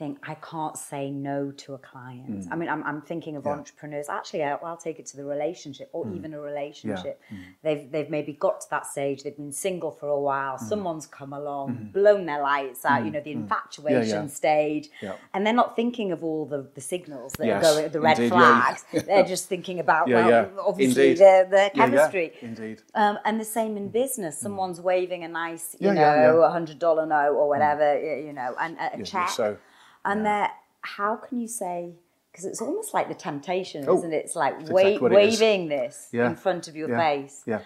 [0.00, 2.46] think I can't say no to a client.
[2.50, 3.46] I mean, I'm, I'm thinking of Mm.
[3.50, 3.58] Yeah.
[3.58, 4.08] entrepreneurs.
[4.08, 7.16] Actually, I'll, I'll take it to the relationship or even a relationship.
[7.32, 7.38] Mm.
[7.64, 9.18] They've they've maybe got to that stage.
[9.22, 10.56] They've been single for a while.
[10.56, 10.68] Mm.
[10.72, 13.04] Someone's come along, blown their lights out.
[13.04, 15.02] You know, the infatuation stage, Mm.
[15.06, 15.16] Yeah.
[15.34, 18.18] and they're not thinking of all the, the signals that Yes, are going, the red
[18.18, 18.38] indeed, yeah,
[18.74, 18.84] flags.
[19.06, 20.46] They're just thinking about Yeah, well, yeah.
[20.70, 21.18] obviously Indeed.
[21.24, 22.26] their their Yeah, yeah, chemistry.
[22.40, 22.78] indeed.
[23.02, 24.34] Um, and the same in business.
[24.46, 26.46] Someone's waving a nice, you Yeah, yeah, know, yeah.
[26.48, 27.86] a hundred dollar note or whatever,
[28.28, 29.28] you know, and a, a Yeah, check.
[29.30, 29.56] so,
[30.04, 30.50] and they're,
[30.82, 31.94] how can you say?
[32.32, 34.24] Because it's almost like the temptation, Oh, isn't it?
[34.24, 35.40] It's like wa- exactly what it is.
[35.40, 36.26] waving this Yeah.
[36.28, 37.60] in front of your yeah, face, Yeah,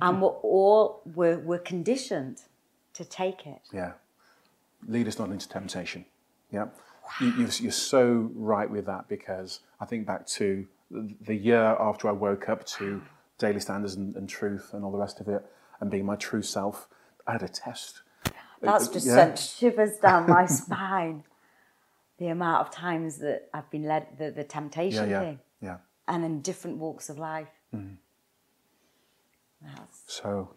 [0.00, 2.42] and we're all we're, we're conditioned
[2.94, 3.60] to take it.
[3.72, 3.92] yeah.
[4.88, 6.04] Lead us not into temptation.
[6.50, 6.66] Yeah.
[7.20, 11.76] You, you're, you're so right with that because I think back to the the year
[11.78, 13.02] after I woke up to
[13.38, 15.44] daily standards and, and truth and all the rest of it
[15.80, 16.88] and being my true self,
[17.26, 18.02] I had a test.
[18.62, 19.14] That's Uh, just yeah.
[19.14, 21.24] sent shivers down my spine.
[22.18, 25.76] The amount of times that I've been led the, the Yeah, temptation yeah, thing, yeah.
[26.08, 27.48] and in different walks of life.
[29.62, 30.54] That's, So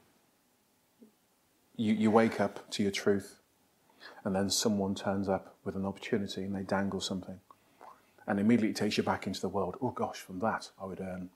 [1.76, 3.42] you, you wake up to your truth,
[4.24, 7.40] and then someone turns up with an opportunity and they dangle something,
[8.28, 9.76] and immediately takes you back into the world.
[9.82, 11.30] Oh gosh, from that I would earn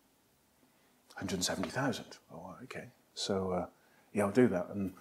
[1.16, 2.06] 170,000.
[2.34, 2.86] Oh, okay.
[3.14, 3.66] So uh,
[4.14, 4.70] yeah, I'll do that.
[4.70, 4.94] And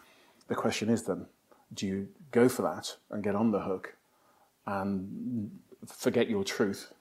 [0.48, 1.26] the question is then,
[1.74, 3.96] do you go for that and get on the hook
[4.66, 5.51] and
[5.87, 6.92] forget your truth?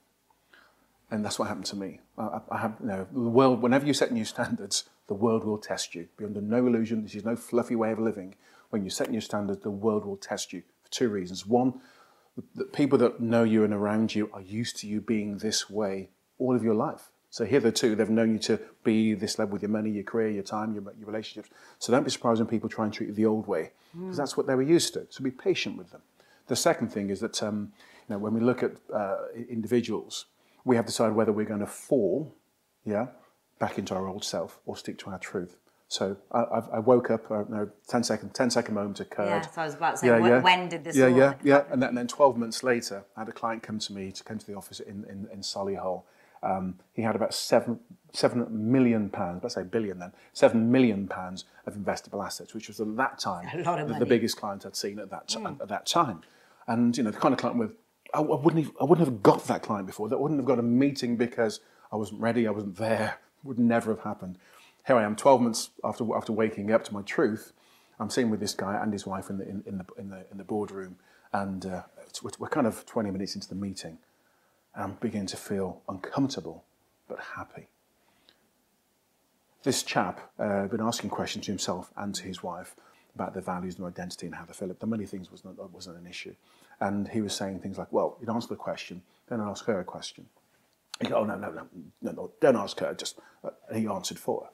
[1.09, 1.99] And that's what happened to me.
[2.17, 3.61] I, I- have, you know, the world.
[3.61, 6.07] Whenever you set new standards, the world will test you.
[6.17, 7.03] Be under no illusion.
[7.03, 8.35] This is no fluffy way of living.
[8.69, 11.45] When you set new standards, the world will test you for two reasons.
[11.45, 11.81] One,
[12.55, 16.09] the, people that know you and around you are used to you being this way
[16.39, 17.11] all of your life.
[17.29, 20.43] So hitherto, they've known you to be this level with your money, your career, your
[20.43, 21.49] time, your, your relationships.
[21.79, 24.21] So don't be surprised when people try and treat you the old way, because hmm.
[24.21, 25.07] that's what they were used to.
[25.09, 26.01] So be patient with them.
[26.51, 27.71] The second thing is that um,
[28.09, 30.25] you know, when we look at uh, individuals,
[30.65, 32.35] we have to decide whether we're going to fall,
[32.83, 33.07] yeah,
[33.57, 35.55] back into our old self or stick to our truth.
[35.87, 39.27] So I, I've, I woke up, uh, no, 10 second, 10 second moment occurred.
[39.27, 41.63] Yeah, so I was about to say, when- when did this Yeah, yeah, yeah.
[41.71, 44.21] And then, and then 12 months later, I had a client come to me to
[44.21, 46.03] come to the office in, in, in Solihull.
[46.43, 47.79] Um, he had about seven,
[48.11, 52.81] seven million pounds, let's say billion then, seven million pounds of investable assets, which was
[52.81, 55.39] at that time A lot of the, the biggest client I'd seen at that, ti-
[55.61, 56.21] at that time.
[56.67, 57.75] And, you know, the kind of client with,
[58.13, 60.09] I, I, wouldn't have, I wouldn't have got that client before.
[60.09, 61.59] That wouldn't have got a meeting because
[61.91, 63.19] I wasn't ready, I wasn't there.
[63.43, 64.37] Would never have happened.
[64.85, 67.53] Here I am, 12 months after, after waking up to my truth.
[67.99, 70.25] I'm sitting with this guy and his wife in the, in, in the, in the,
[70.31, 70.97] in the boardroom,
[71.33, 71.83] and uh,
[72.39, 73.99] we're kind of 20 minutes into the meeting.
[74.73, 76.63] And I'm beginning to feel uncomfortable
[77.07, 77.67] but happy.
[79.63, 82.75] This chap uh, had been asking questions to himself and to his wife
[83.15, 84.73] about their values and their identity and how they feel.
[84.79, 86.35] The money things was not, wasn't an issue.
[86.79, 89.79] And he was saying things like, well, you'd answer the question, then I'd ask her
[89.79, 90.25] a question.
[90.99, 91.67] He go, oh, no, no, no,
[92.01, 94.49] no, no, don't ask her, just, uh, he answered for her.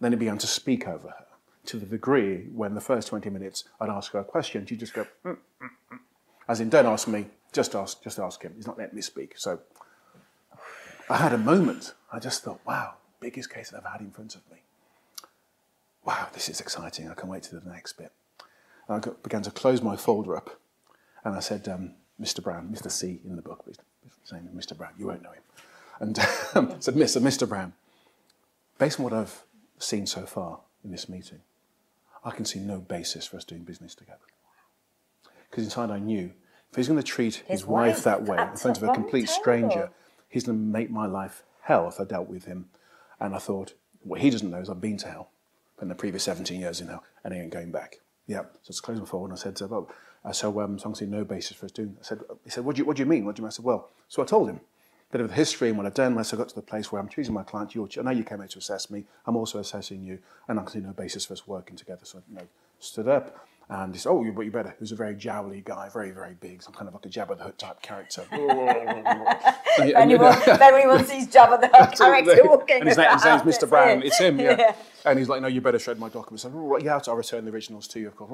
[0.00, 1.26] Then he began to speak over her
[1.66, 4.94] to the degree when the first 20 minutes I'd ask her a question, she'd just
[4.94, 5.98] go, mm, mm, mm.
[6.48, 8.52] as in, don't ask me, just ask, just ask him.
[8.56, 9.34] He's not letting me speak.
[9.36, 9.60] So
[11.08, 11.94] I had a moment.
[12.12, 14.63] I just thought, wow, biggest case I've ever had in front of me.
[16.04, 17.08] Wow, this is exciting.
[17.08, 18.12] I can't wait to the next bit.
[18.88, 20.60] And I got, began to close my folder up
[21.24, 22.42] and I said, um, Mr.
[22.42, 22.90] Brown, Mr.
[22.90, 24.76] C in the book, his name is Mr.
[24.76, 25.42] Brown, you won't know him.
[26.00, 26.24] And I
[26.80, 27.22] said, Mr.
[27.22, 27.48] Mr.
[27.48, 27.72] Brown,
[28.78, 29.42] based on what I've
[29.78, 31.40] seen so far in this meeting,
[32.24, 34.18] I can see no basis for us doing business together.
[35.50, 36.32] Because inside I knew
[36.70, 38.92] if he's going to treat his, His wife, wife, that way in front of a
[38.92, 39.42] complete terrible.
[39.42, 39.90] stranger,
[40.28, 42.66] he's going to make my life hell if I dealt with him.
[43.20, 45.30] And I thought, what he doesn't know is I've been to hell
[45.84, 48.00] in the previous 17 years in hell, and I ain't going back.
[48.26, 48.42] Yeah.
[48.62, 51.56] So it's closed folder and I said, uh, so um, so I'm seeing no basis
[51.56, 51.96] for us doing.
[52.00, 53.24] I said, he said, what do you what do you mean?
[53.24, 53.48] What do you mean?
[53.48, 55.94] I said, well, so I told him a bit of the history and what I've
[55.94, 56.14] done.
[56.14, 58.24] When I got to the place where I'm choosing my client, you're, I know you
[58.24, 59.04] came here to assess me.
[59.26, 60.18] I'm also assessing you,
[60.48, 62.04] and I can see no basis for us working together.
[62.04, 62.46] So I you know,
[62.78, 63.46] stood up.
[63.68, 64.70] And he said, oh, you, but you better.
[64.70, 67.38] He was a very jowly guy, very, very big, some kind of like a Jabba
[67.38, 68.26] the Hutt type character.
[68.30, 73.10] And- If and- anyone, if anyone sees Jabba the Hutt character walking and his, name,
[73.12, 73.68] his name's Mr.
[73.68, 74.02] Brown.
[74.02, 74.56] It's him, yeah.
[74.58, 74.74] Yeah.
[75.06, 76.44] And he's like, no, you better shred my documents.
[76.44, 78.30] I said, "Oh, yeah, I'll return the originals to you, of course.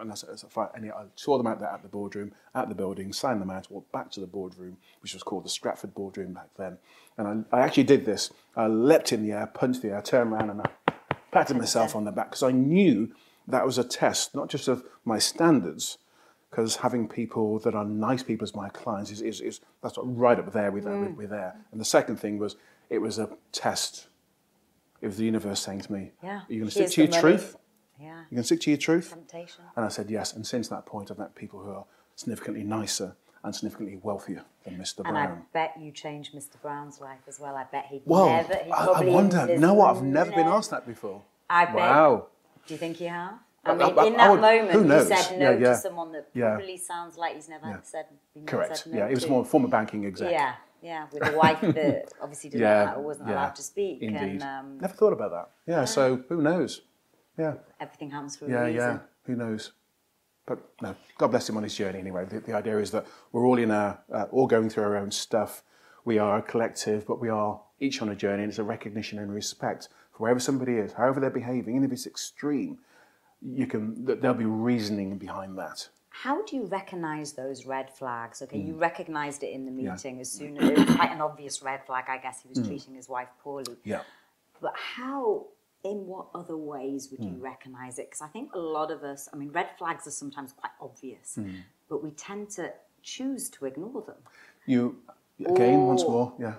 [0.00, 0.68] And I said, I fine.
[0.74, 3.70] And I saw them out there at the boardroom, at the building, signed them out,
[3.70, 6.78] walked back to the boardroom, which was called the Stratford boardroom back then.
[7.16, 8.30] And I, I actually did this.
[8.56, 10.92] I leapt in the air, punched the air, turned around, and I
[11.32, 13.12] patted myself on the back because I knew
[13.46, 15.98] that was a test, not just of my standards,
[16.50, 20.38] because having people that are nice people as my clients is, is, is that's right
[20.38, 21.16] up there with, uh, with, mm.
[21.16, 21.56] with there.
[21.72, 22.56] And the second thing was
[22.90, 24.06] it was a test.
[25.00, 26.40] It was the universe saying to me, Yeah.
[26.40, 27.56] "Are you going to stick to your money." truth?
[28.00, 28.06] Yeah.
[28.30, 29.64] You going to stick to your truth?" Temptation.
[29.76, 30.32] And I said yes.
[30.32, 34.78] And since that point, I've met people who are significantly nicer and significantly wealthier than
[34.78, 34.98] Mr.
[34.98, 35.16] And Brown.
[35.16, 36.60] And I bet you changed Mr.
[36.62, 37.56] Brown's life as well.
[37.56, 38.54] I bet he'd well, never.
[38.54, 39.58] He'd I, I wonder.
[39.58, 41.22] No, I've never been asked that before.
[41.50, 41.74] I bet.
[41.74, 42.26] Wow.
[42.66, 43.34] Do you think you have?
[43.64, 45.68] I I- mean, I- in that would- moment, you said no Yeah, yeah.
[45.70, 46.54] to someone that Yeah.
[46.54, 47.80] probably sounds like he's never Yeah.
[47.82, 48.06] said.
[48.46, 48.76] Correct.
[48.78, 50.30] Said no yeah, he was more a former banking exec.
[50.30, 53.34] Yeah, yeah, with a wife that obviously didn't Yeah, allow, wasn't yeah.
[53.34, 54.18] allowed to speak, Indeed.
[54.18, 55.50] and um, Never thought about that.
[55.66, 56.82] Yeah, so who knows?
[57.38, 58.74] Yeah, everything happens for a yeah, reason.
[58.76, 58.98] yeah.
[59.24, 59.72] Who knows?
[60.46, 62.26] But no, God bless him on his journey anyway.
[62.26, 65.10] The, the idea is that we're all in our, uh, all going through our own
[65.10, 65.62] stuff.
[66.04, 69.18] We are a collective, but we are each on a journey, and it's a recognition
[69.18, 72.78] and respect wherever somebody is, however they're behaving, and if it's extreme,
[73.42, 74.06] you can.
[74.06, 75.88] th- There'll be reasoning behind that.
[76.10, 78.40] How do you recognise those red flags?
[78.42, 78.68] Okay, Hmm.
[78.68, 81.84] you recognised it in the meeting as soon as it was quite an obvious red
[81.84, 82.04] flag.
[82.08, 83.74] I guess he was treating his wife poorly.
[83.74, 83.88] Hmm.
[83.88, 84.02] Yeah.
[84.60, 85.46] But how,
[85.82, 87.34] in what other ways would Hmm.
[87.34, 88.06] you recognise it?
[88.10, 91.34] Because I think a lot of us, I mean, red flags are sometimes quite obvious,
[91.34, 91.56] Hmm.
[91.88, 92.72] but we tend to
[93.02, 94.16] choose to ignore them.
[94.66, 95.02] You
[95.44, 96.10] again once Oh.
[96.10, 96.32] more.
[96.38, 96.54] Yeah.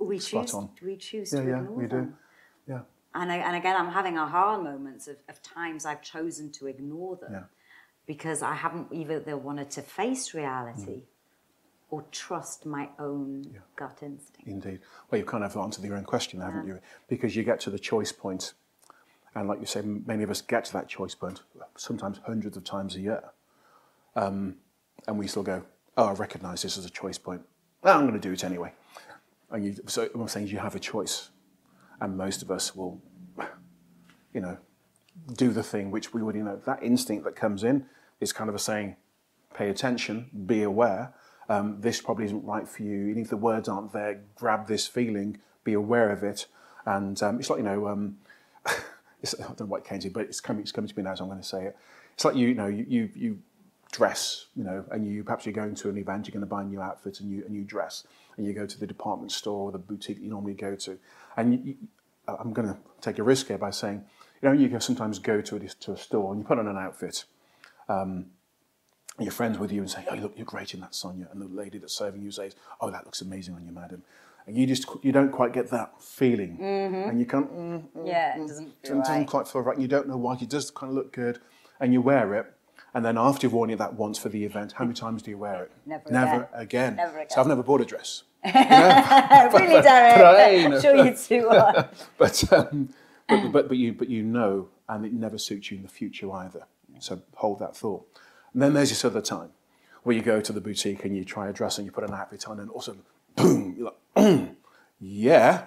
[0.00, 0.70] We Spot choose, on.
[0.82, 2.18] we choose Yeah, to yeah, ignore we them.
[2.66, 2.80] Yeah.
[3.14, 7.16] And, I, and again, I'm having aha moments of, of times I've chosen to ignore
[7.16, 7.42] them Yeah.
[8.06, 11.02] because I haven't either wanted to face reality Mm.
[11.90, 14.46] or trust my own gut instinct.
[14.46, 14.80] Indeed.
[15.10, 16.80] Well, you've kind of answered your own question, haven't you?
[17.08, 18.52] Because you get to the choice point,
[19.34, 21.42] and like you say, many of us get to that choice point
[21.76, 23.22] sometimes hundreds of times a year,
[24.16, 24.56] um,
[25.06, 25.62] and we still go,
[25.96, 27.42] "Oh, I recognise this as a choice point.
[27.82, 28.72] Well, I'm going to do it anyway."
[29.50, 31.30] And you, so what I'm saying is you have a choice,
[32.00, 33.00] and most of us will,
[34.32, 34.58] you know,
[35.34, 36.60] do the thing which we already know.
[36.64, 37.86] That instinct that comes in
[38.20, 38.96] is kind of a saying,
[39.54, 41.14] pay attention, be aware.
[41.48, 43.08] Um, this probably isn't right for you.
[43.08, 46.46] Even if the words aren't there, grab this feeling, be aware of it.
[46.84, 48.18] And um, it's like, you know, um,
[48.66, 48.74] I
[49.38, 51.24] don't know what it came to, but it's coming, it's coming to me now, so
[51.24, 51.76] I'm going to say it.
[52.14, 53.38] It's like, you, you know, you, you, you
[53.92, 56.62] dress, you know, and you perhaps you're going to an event, you're going to buy
[56.62, 58.06] a new outfit and you, and you dress,
[58.36, 60.98] and you go to the department store or the boutique you normally go to.
[61.36, 61.76] And you,
[62.28, 64.04] I'm going to take a risk here by saying,
[64.42, 66.66] you know, you can sometimes go to a, to a store and you put on
[66.68, 67.24] an outfit,
[67.88, 68.26] um,
[69.18, 71.46] your friends with you and say, "Oh, look, you're great in that, Sonya," and the
[71.46, 74.02] lady that's serving you says, "Oh, that looks amazing on you, madam,"
[74.46, 77.50] and you just you don't quite get that feeling, and you can't.
[77.50, 79.26] Mm, mm, Yeah, it doesn't feel doesn't right.
[79.26, 79.74] quite feel right.
[79.74, 80.34] and You don't know why.
[80.38, 81.38] It does kind of look good,
[81.80, 82.52] and you wear it.
[82.96, 85.30] And then after you've worn it that once for the event, how many times do
[85.30, 85.72] you wear it?
[85.84, 86.94] Never Never again.
[86.94, 86.96] again.
[86.96, 88.22] Never So I've never bought a dress.
[88.42, 89.82] really, Derek?
[89.82, 89.90] but
[90.24, 90.76] I- you know.
[90.76, 91.90] I'm sure you two are.
[92.16, 92.88] but, um,
[93.28, 96.32] but, but, but, you, but you know, and it never suits you in the future
[96.32, 96.64] either.
[97.00, 98.06] So hold that thought.
[98.54, 99.50] And then there's this other time
[100.04, 102.14] where you go to the boutique and you try a dress and you put an
[102.14, 103.02] outfit on, and all of a sudden,
[103.36, 104.48] boom, you're like,
[105.00, 105.64] yeah.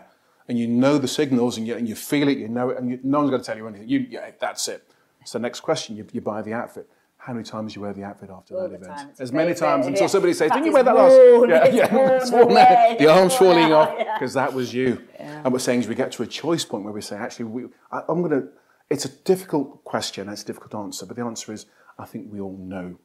[0.47, 2.89] And you know the signals and you, and you feel it, you know it, and
[2.89, 3.87] you, no one's going to tell you anything.
[3.87, 4.89] You, yeah, that's it.
[5.25, 6.89] So the next question, you, you buy the outfit.
[7.29, 8.85] How many times do you wear the outfit after All that event?
[8.91, 9.11] time.
[9.19, 10.07] As many times until yeah.
[10.07, 13.95] somebody says, "Didn't you wear that last?" worn, Yeah, yeah, worn The arm's falling off
[14.15, 15.03] because that was you.
[15.19, 17.65] And we're saying is we get to a choice point where we say, actually, we,
[17.91, 18.47] I, I'm going to.
[18.89, 20.27] It's a difficult question.
[20.27, 21.67] It's a difficult answer, but the answer is,
[21.99, 22.97] I think we all know.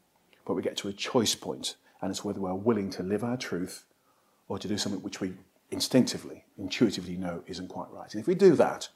[0.46, 3.36] But we get to a choice point, and it's whether we're willing to live our
[3.36, 3.84] truth
[4.48, 5.34] or to do something which we
[5.70, 8.10] instinctively, intuitively know isn't quite right.
[8.14, 8.88] And if we do that,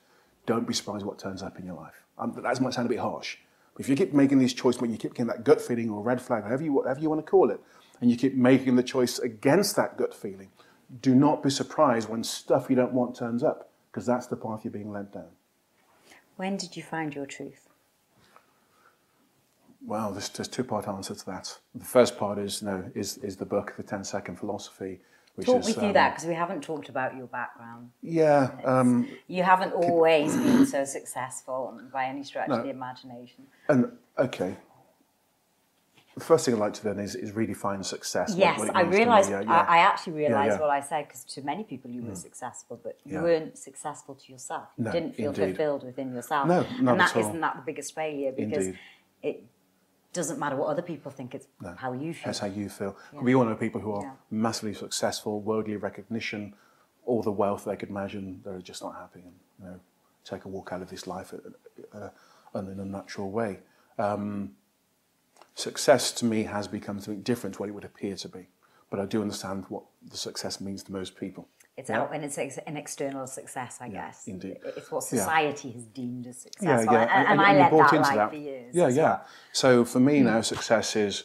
[0.46, 2.02] don't be surprised what turns up in your life.
[2.16, 3.36] Um, that might sound a bit harsh,
[3.78, 6.20] if you keep making these choices, when you keep getting that gut feeling or red
[6.20, 7.60] flag, whatever you, whatever you want to call it,
[8.00, 10.50] and you keep making the choice against that gut feeling,
[11.00, 14.64] do not be surprised when stuff you don't want turns up, because that's the path
[14.64, 15.28] you're being led down.
[16.36, 17.68] When did you find your truth?
[19.84, 21.58] Well, there's, there's two-part answer to that.
[21.74, 25.00] The first part is, you know, is, is the book, The 10-Second Philosophy, which
[25.44, 25.68] Talk is...
[25.68, 27.90] me through um, that because we haven't talked about your background.
[28.03, 33.46] Yeah, um, You haven't always been so successful by any stretch of the imagination.
[33.68, 34.57] and, okay.
[36.16, 38.35] The first thing I'd like to then is, is redefine success.
[38.37, 38.96] Yes, I means to me.
[38.96, 39.31] realised.
[39.31, 39.66] Yeah, I, yeah.
[39.68, 40.57] I actually realised yeah.
[40.57, 40.61] Mm.
[40.62, 43.22] what I said because to many people you were successful, but you Yeah.
[43.22, 44.66] weren't successful to yourself.
[44.77, 45.55] You No, didn't feel indeed.
[45.57, 46.48] fulfilled within yourself.
[46.48, 47.22] No, not and that at all.
[47.22, 48.79] isn't that the biggest failure because Indeed.
[49.22, 49.44] it
[50.12, 51.34] doesn't matter what other people think.
[51.34, 52.22] It's how you feel.
[52.26, 52.96] That's how you feel.
[53.12, 54.12] We all know people who are Yeah.
[54.30, 56.54] massively successful, worldly recognition,
[57.04, 58.40] all the wealth they could imagine.
[58.44, 59.80] They're just not happy, and you know,
[60.24, 62.10] take a walk out of this life uh, uh,
[62.58, 63.60] in a natural way.
[63.98, 64.56] Um,
[65.54, 68.46] success to me has become something different to what it would appear to be,
[68.90, 71.49] but I do understand what the success means to most people.
[71.76, 72.01] It's Yeah.
[72.03, 74.26] out and it's ex- an external success, I guess.
[74.26, 74.59] indeed.
[74.76, 75.20] It's what Yeah.
[75.20, 76.43] society has deemed as Yeah,
[76.78, 76.93] successful.
[76.95, 78.30] yeah, And, and I you let that into that.
[78.30, 78.74] for years.
[78.74, 79.03] Yeah, yeah.
[79.03, 79.26] well.
[79.53, 80.24] So for me mm.
[80.24, 81.24] now, success is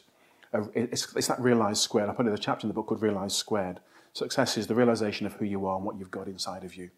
[0.53, 2.09] a, it's, it's that realised squared.
[2.09, 3.80] I put in a chapter in the book called Realised Squared.
[4.14, 6.91] Success is the realisation of who you are and what you've got inside of you.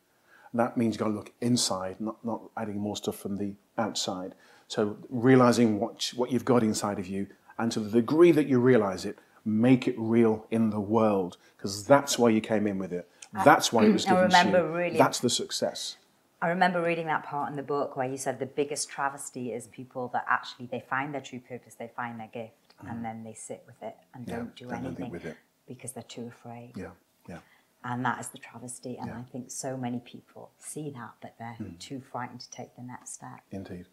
[0.51, 3.55] And that means you've got to look inside, not, not adding more stuff from the
[3.78, 4.36] outside.
[4.68, 8.59] So realising what, what you've got inside of you, and to the degree that you
[8.59, 12.91] realise it, make it real in the world, because that's why you came in with
[12.91, 13.07] it.
[13.43, 14.75] That's why it was I given remember to you.
[14.75, 15.97] really- That's the success.
[16.41, 19.67] I remember reading that part in the book where you said the biggest travesty is
[19.67, 22.53] people that actually they find their true purpose, they find their gift,
[22.87, 24.29] and then they sit with it and Mm.
[24.29, 25.37] Yeah, don't do anything anything with it.
[25.67, 26.73] because they're too afraid.
[26.75, 26.91] Yeah,
[27.27, 27.39] yeah.
[27.83, 28.97] And that is the travesty.
[28.97, 29.13] And Yeah.
[29.15, 29.19] Mm.
[29.21, 33.13] I think so many people see that, but they're too frightened to take the next
[33.13, 33.39] step.
[33.51, 33.85] Indeed.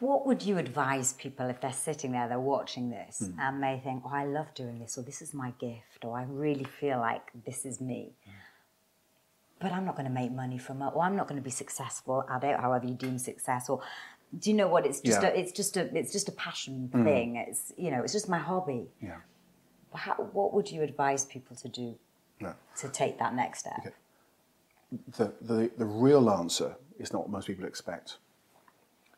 [0.00, 3.40] What would you advise people if they're sitting there, they're watching this, Hmm.
[3.40, 6.24] and they think, oh, I love doing this, or this is my gift, or I
[6.24, 8.30] really feel like this is me, Hmm.
[9.60, 11.50] but I'm not going to make money from it, or I'm not going to be
[11.50, 13.80] successful at it, however you deem success, or
[14.38, 14.84] do you know what?
[14.84, 15.28] It's just Yeah.
[15.30, 17.36] A, it's just a, it's just a passion thing.
[17.36, 18.90] It's you know, it's just my hobby.
[19.00, 19.20] Yeah.
[19.94, 21.96] How, what would you advise people to do
[22.40, 22.52] No.
[22.80, 23.78] to take that next step?
[23.78, 23.94] Okay.
[25.16, 28.18] the, the, the real answer is not what most people expect.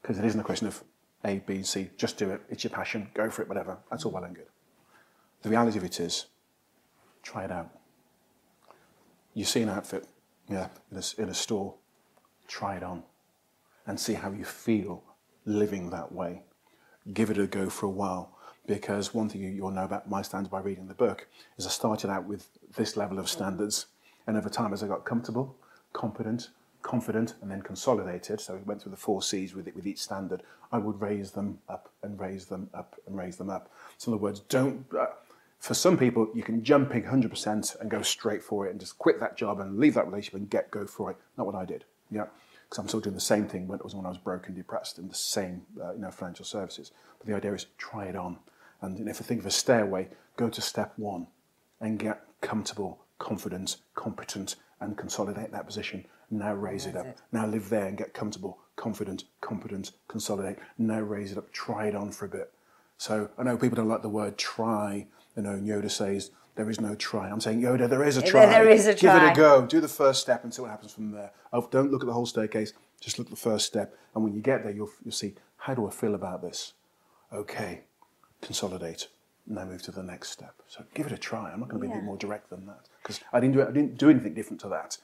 [0.08, 0.82] Because it isn't a question of
[1.26, 3.76] A, B, C, just do it, it's your passion, go for it, whatever.
[3.90, 4.46] That's all well and good.
[5.42, 6.24] The reality of it is,
[7.22, 7.68] try it out.
[9.34, 10.08] You see an outfit
[10.48, 11.74] yeah, in, a, in a store,
[12.46, 13.02] try it on
[13.86, 15.04] and see how you feel
[15.44, 16.40] living that way.
[17.12, 18.34] Give it a go for a while.
[18.66, 21.28] Because one thing you- you'll know about my standards by reading the book
[21.58, 23.88] is I started out with this level of standards,
[24.26, 25.54] and over time, as I got comfortable,
[25.92, 26.48] competent,
[26.82, 30.00] confident, and then consolidated, so we went through the four C's with it with each
[30.00, 33.70] standard, I would raise them up and raise them up and raise them up.
[33.96, 34.84] So, in other words, don't.
[34.96, 35.06] Uh,
[35.58, 38.96] for some people, you can jump in 100% and go straight for it and just
[38.98, 41.16] quit that job and leave that relationship and get go for it.
[41.36, 41.84] Not what I did.
[42.10, 42.26] Yeah,
[42.64, 44.56] because I'm still doing the same thing when it was when I was broke and
[44.56, 46.92] depressed in the same, uh, you know, financial services.
[47.18, 48.38] But the idea is try it on,
[48.80, 51.26] and if you think of a stairway, go to step one,
[51.80, 56.06] and get comfortable, confident, competent, and consolidate that position.
[56.30, 57.06] Now raise it up.
[57.06, 57.18] it.
[57.32, 60.58] Now live there and get comfortable, confident, competent, consolidate.
[60.76, 61.50] Now raise it up.
[61.52, 62.52] Try it on for a bit.
[62.98, 65.06] So I know people don't like the word try.
[65.36, 67.30] You know, Yoda says there is no try.
[67.30, 68.46] I'm saying Yoda, there is a try.
[68.46, 69.64] there is a Give it a go.
[69.66, 71.30] Do the first step and see what happens from there.
[71.52, 72.72] Oh, don't look at the whole staircase.
[73.00, 73.96] Just look at the first step.
[74.14, 76.72] And when you get there, you'll, you'll see how do I feel about this?
[77.32, 77.82] Okay,
[78.40, 79.08] consolidate.
[79.46, 80.54] Now move to the next step.
[80.66, 81.52] So give it a try.
[81.52, 82.00] I'm not going to be a Yeah.
[82.00, 84.68] bit more direct than that because I didn't do I didn't do anything different to
[84.68, 84.98] that.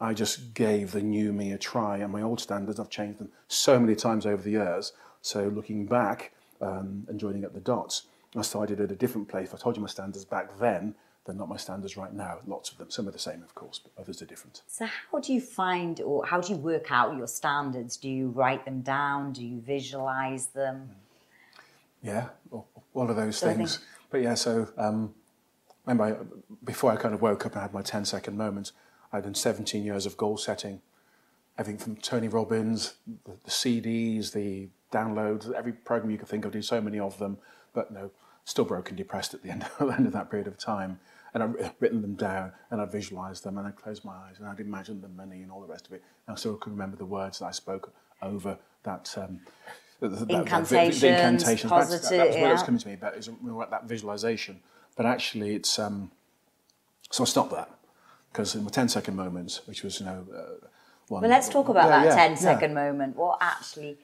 [0.00, 3.30] I just gave the new me a try, and my old standards I've changed them
[3.48, 4.92] so many times over the years.
[5.22, 8.02] So looking back um, and joining up the dots,
[8.36, 9.48] I started at a different place.
[9.48, 10.94] If I told you my standards back then,
[11.24, 12.38] they're not my standards right now.
[12.46, 12.90] Lots of them.
[12.90, 14.62] Some are the same, of course, but others are different.
[14.66, 17.96] So how do you find or how do you work out your standards?
[17.96, 19.32] Do you write them down?
[19.32, 20.90] Do you visualize them?
[22.02, 23.80] Yeah, all, all of those So things.
[24.10, 25.12] But yeah, so um,
[25.84, 28.72] remember, I, before I kind of woke up and had my 10 second moment,
[29.12, 30.80] I'd done 17 years of goal setting.
[31.56, 32.94] Everything from Tony Robbins,
[33.24, 37.18] the, the CDs, the downloads, every program you could think of, do so many of
[37.18, 37.38] them,
[37.74, 38.10] but no,
[38.44, 41.00] still broken, depressed at the end, the end of that period of time.
[41.34, 44.46] And I'd written them down and I'd visualized them and I'd close my eyes and
[44.48, 46.02] I'd imagined the money and all the rest of it.
[46.26, 47.92] And I still can remember the words that I spoke
[48.22, 49.14] over that.
[49.18, 49.40] Um,
[50.00, 51.70] the- the- the- the Incantations, incantations.
[51.70, 52.96] That's- that, positive, that was what it was coming to me
[53.42, 54.60] more like that visualization.
[54.96, 56.10] But actually, it's um,
[57.10, 57.70] so I stopped that
[58.32, 60.66] because in my 10 second moments, which was you know, uh,
[61.08, 61.22] one.
[61.22, 62.36] Well, let's talk about Yeah, that yeah, 10 yeah.
[62.36, 63.16] second moment.
[63.16, 63.98] What actually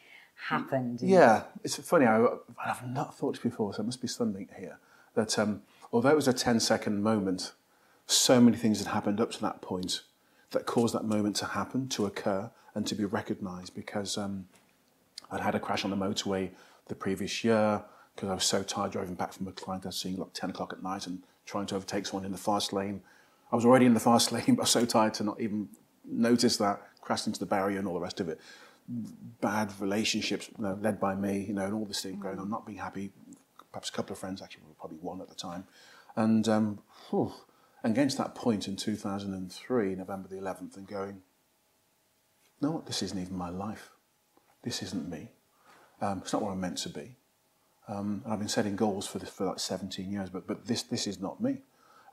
[0.49, 1.01] happened?
[1.03, 2.07] Yeah, it's funny.
[2.07, 2.25] I,
[2.65, 4.79] I've not thought before, so it must be something here.
[5.15, 5.63] That um,
[5.93, 7.53] although it was a 10 second moment,
[8.07, 10.03] so many things had happened up to that point
[10.51, 14.47] that caused that moment to happen, to occur, and to be recognised because um,
[15.31, 16.51] I'd had a crash on the motorway
[16.89, 17.83] the previous year
[18.15, 20.51] because I was so tired driving back from a client I was seeing like 10
[20.51, 23.03] o'clock at night and trying to overtake someone in the fast lane.
[23.53, 25.69] I was already in the fast lane, but I was so tired to not even
[26.05, 28.41] notice that, crashed into the barrier and all the rest of it.
[29.41, 32.51] Bad relationships you know, led by me, you know, and all this thing going on,
[32.51, 33.13] not being happy.
[33.73, 35.65] Perhaps a couple of friends, actually, probably one at the time.
[36.17, 36.81] And um,
[37.11, 37.33] whew,
[37.83, 41.23] against that point in 2003, November the 11th, and going,
[42.61, 43.91] no, this isn't even my life.
[44.63, 45.33] This isn't me.
[46.01, 47.17] Um, it's not what I'm meant to be.
[47.89, 51.07] Um, I've been setting goals for this for like 17 years, but, but this, this
[51.07, 51.63] is not me.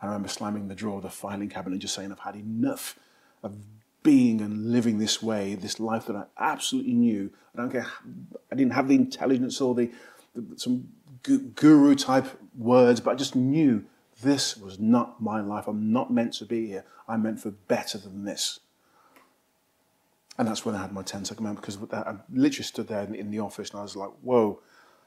[0.02, 2.98] I remember slamming the drawer of the filing cabinet and just saying, I've had enough
[3.44, 3.56] of
[4.04, 7.32] being and living this way, this life that I absolutely knew.
[7.54, 7.86] I don't care,
[8.52, 9.92] I didn't have the intelligence or the,
[10.34, 10.90] the some
[11.24, 12.28] guru type
[12.58, 13.86] words, but I just knew
[14.24, 15.68] this was not my life.
[15.68, 16.86] I'm not meant to be here.
[17.08, 18.60] I'm meant for better than this.
[20.38, 23.30] And that's when I had my 10 second moment because I literally stood there in,
[23.30, 24.60] the office and I was like, whoa.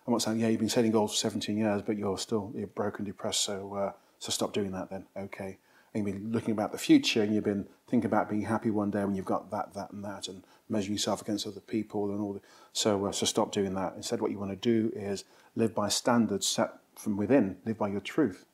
[0.07, 2.67] I'm not saying, yeah, you've been setting goals for 17 years, but you're still you're
[2.67, 3.93] broken, depressed, so, uh,
[4.25, 5.05] so stop doing that then.
[5.15, 5.59] Okay.
[5.93, 8.91] And you've been looking about the future and you've been thinking about being happy one
[8.91, 12.23] day when you've got that, that, and that, and measuring yourself against other people and
[12.23, 12.33] all.
[12.33, 12.41] The,
[12.73, 13.93] so, uh, so stop doing that.
[13.97, 15.25] Instead, what you want to do is
[15.57, 18.47] live by standards set from within, live by your truth.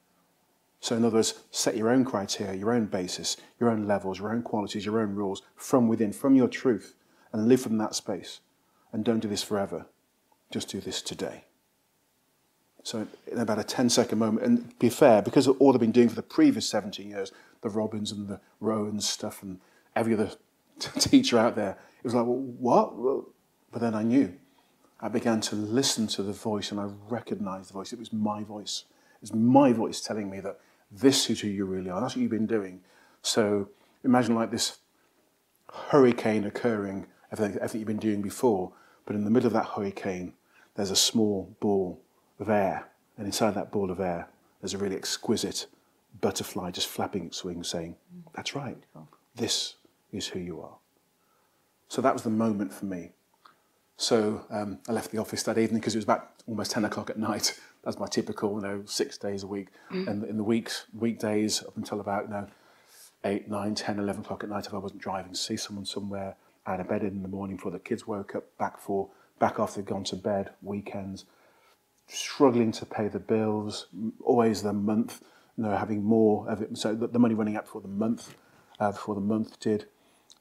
[0.81, 4.33] So, in other words, set your own criteria, your own basis, your own levels, your
[4.33, 6.97] own qualities, your own rules from within, from your truth,
[7.33, 8.41] and live from that space.
[8.93, 9.87] And don't do this forever.
[10.51, 11.45] Just do this today.
[12.83, 15.93] So, in about a 10 second moment, and be fair, because of all they've been
[15.93, 19.61] doing for the previous 17 years, the Robbins and the Rohns stuff, and
[19.95, 20.31] every other
[20.78, 23.24] teacher out there, it was like, well, what?
[23.70, 24.35] But then I knew.
[25.01, 27.93] I began to listen to the voice and I recognized the voice.
[27.93, 28.85] It was my voice.
[29.16, 30.59] It was my voice telling me that
[30.91, 32.01] this is who you really are.
[32.01, 32.81] That's what you've been doing.
[33.22, 33.68] So
[34.05, 34.78] imagine like this
[35.72, 38.72] hurricane occurring, everything, everything you've been doing before,
[39.07, 40.35] but in the middle of that hurricane,
[40.74, 42.01] there's a small ball
[42.41, 42.88] of air.
[43.16, 44.28] And inside that ball of air,
[44.61, 45.66] there's a really exquisite
[46.20, 47.97] butterfly just flapping its wings, saying,
[48.34, 48.76] That's right.
[49.36, 49.76] This
[50.11, 50.76] is who you are.
[51.88, 53.12] So that was the moment for me.
[53.97, 57.11] So um, I left the office that evening because it was about almost 10 o'clock
[57.11, 57.59] at night.
[57.84, 59.68] That's my typical, you know, six days a week.
[59.91, 60.09] Mm.
[60.09, 62.47] And in the weeks, weekdays, up until about, you know,
[63.24, 66.36] 8, 9, 10, 11 o'clock at night, if I wasn't driving, to see someone somewhere,
[66.66, 69.80] out of bed in the morning before the kids woke up, back for, back after
[69.80, 71.24] they'd gone to bed, weekends,
[72.11, 73.87] struggling to pay the bills,
[74.25, 75.23] always the month,
[75.57, 76.77] you know, having more of it.
[76.77, 78.35] So the money running out before the month,
[78.79, 79.87] uh, before the month did.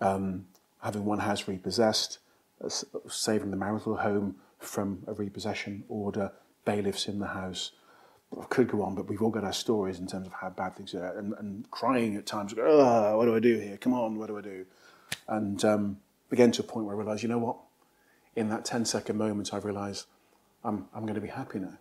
[0.02, 0.46] Um,
[0.82, 2.20] having one house repossessed,
[2.64, 2.70] uh,
[3.08, 6.32] saving the marital home from a repossession order,
[6.66, 7.72] bailiffs in the house.
[8.40, 10.76] I could go on, but we've all got our stories in terms of how bad
[10.76, 12.54] things are, and, and crying at times.
[12.58, 13.78] Oh, what do I do here?
[13.78, 14.66] Come on, what do I do?
[15.28, 15.98] And um,
[16.32, 17.58] again, to a point where I realised, you know what?
[18.36, 20.06] In that 10 second moment, I realised
[20.64, 21.78] I'm, I'm going to be happy now.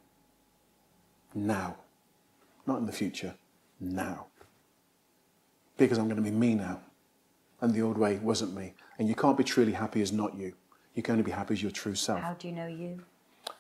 [1.35, 1.77] Now.
[2.67, 3.35] Not in the future.
[3.81, 4.27] Now.
[5.77, 6.81] Because I'm going to be me now.
[7.61, 8.75] And the old way wasn't me.
[8.99, 10.53] And you can't be truly happy as not you.
[10.95, 12.21] You can only be happy as your true self.
[12.21, 13.01] How do you know you?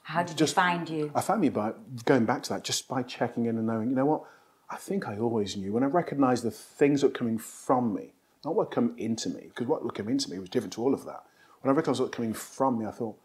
[0.02, 1.10] How did just, you find you?
[1.14, 1.72] I found me by
[2.04, 4.22] going back to that, just by checking in and knowing, you know what?
[4.70, 5.72] I think I always knew.
[5.72, 8.12] When I recognized the things that were coming from me,
[8.44, 10.94] not what come into me, because what would come into me was different to all
[10.94, 11.24] of that.
[11.60, 13.18] When I recognized what was coming from me, I thought,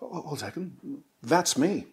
[0.00, 1.86] hold a second, that's me.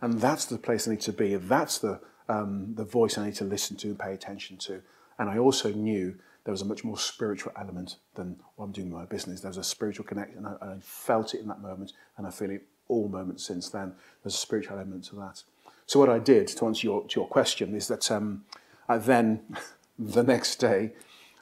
[0.00, 1.36] And that's the place I need to be.
[1.36, 4.82] That's the, um, the voice I need to listen to and pay attention to.
[5.18, 8.86] And I also knew there was a much more spiritual element than what I'm doing
[8.86, 9.40] in my business.
[9.40, 12.30] There was a spiritual connection, and I, I felt it in that moment, and I
[12.30, 13.94] feel it all moments since then.
[14.22, 15.42] There's a spiritual element to that.
[15.86, 18.44] So what I did, to answer your, to your question, is that um,
[18.88, 19.42] I then,
[19.98, 20.92] the next day,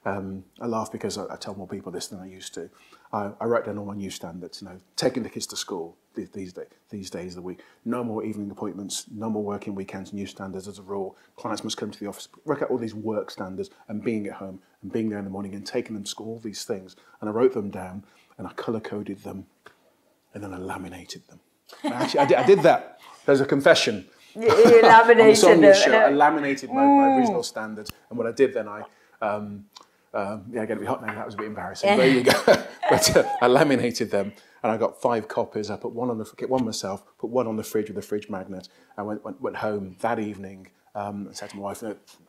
[0.04, 2.70] um, I laugh because I, I, tell more people this than I used to.
[3.12, 5.96] I, I wrote down all my new standards, you know, taking the kids to school
[6.14, 9.74] these, these, day, these days of the week, no more evening appointments, no more working
[9.74, 11.16] weekends, new standards as a rule.
[11.36, 14.34] Clients must come to the office, work out all these work standards and being at
[14.34, 16.96] home and being there in the morning and taking them to school, all these things.
[17.20, 18.04] And I wrote them down
[18.36, 19.46] and I colour coded them
[20.34, 21.40] and then I laminated them.
[21.84, 23.00] Actually, I did, I did that.
[23.26, 24.06] There's a confession.
[24.34, 25.74] You, you laminated them.
[25.74, 27.90] Show, I laminated my, my, original standards.
[28.08, 28.82] And what I did then, I
[29.20, 29.64] um,
[30.14, 31.14] um, yeah, going to be hot now.
[31.14, 31.96] That was a bit embarrassing.
[31.96, 32.32] there you go.
[32.90, 34.32] but uh, I laminated them,
[34.62, 35.70] and I got five copies.
[35.70, 38.30] I put one on the one myself, put one on the fridge with a fridge
[38.30, 38.68] magnet.
[38.96, 40.68] I went went, went home that evening.
[40.94, 41.84] Um, and said to my wife,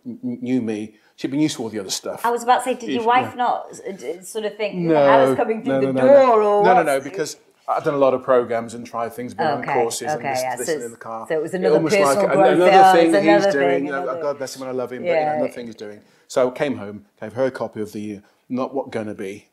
[0.05, 0.95] new me.
[1.15, 2.23] She'd been used to all the other stuff.
[2.23, 3.35] I was about to say, did your wife yeah.
[3.35, 3.75] not
[4.23, 6.43] sort of think no, Hannah's coming through no, no, the door?
[6.43, 7.37] Or no, no, no, because
[7.69, 10.23] I've done a lot of programs and tried things, been okay, on courses okay, and
[10.23, 10.55] yeah.
[10.57, 11.27] listened so in the car.
[11.27, 13.87] So it was another it personal like growth another thing another he's thing, doing.
[13.87, 14.05] Another...
[14.05, 15.05] You know, God bless him, and I love him.
[15.05, 15.11] Yeah.
[15.11, 16.01] But you know, another thing he's doing.
[16.29, 19.49] So I came home, gave her a copy of the not what gonna be.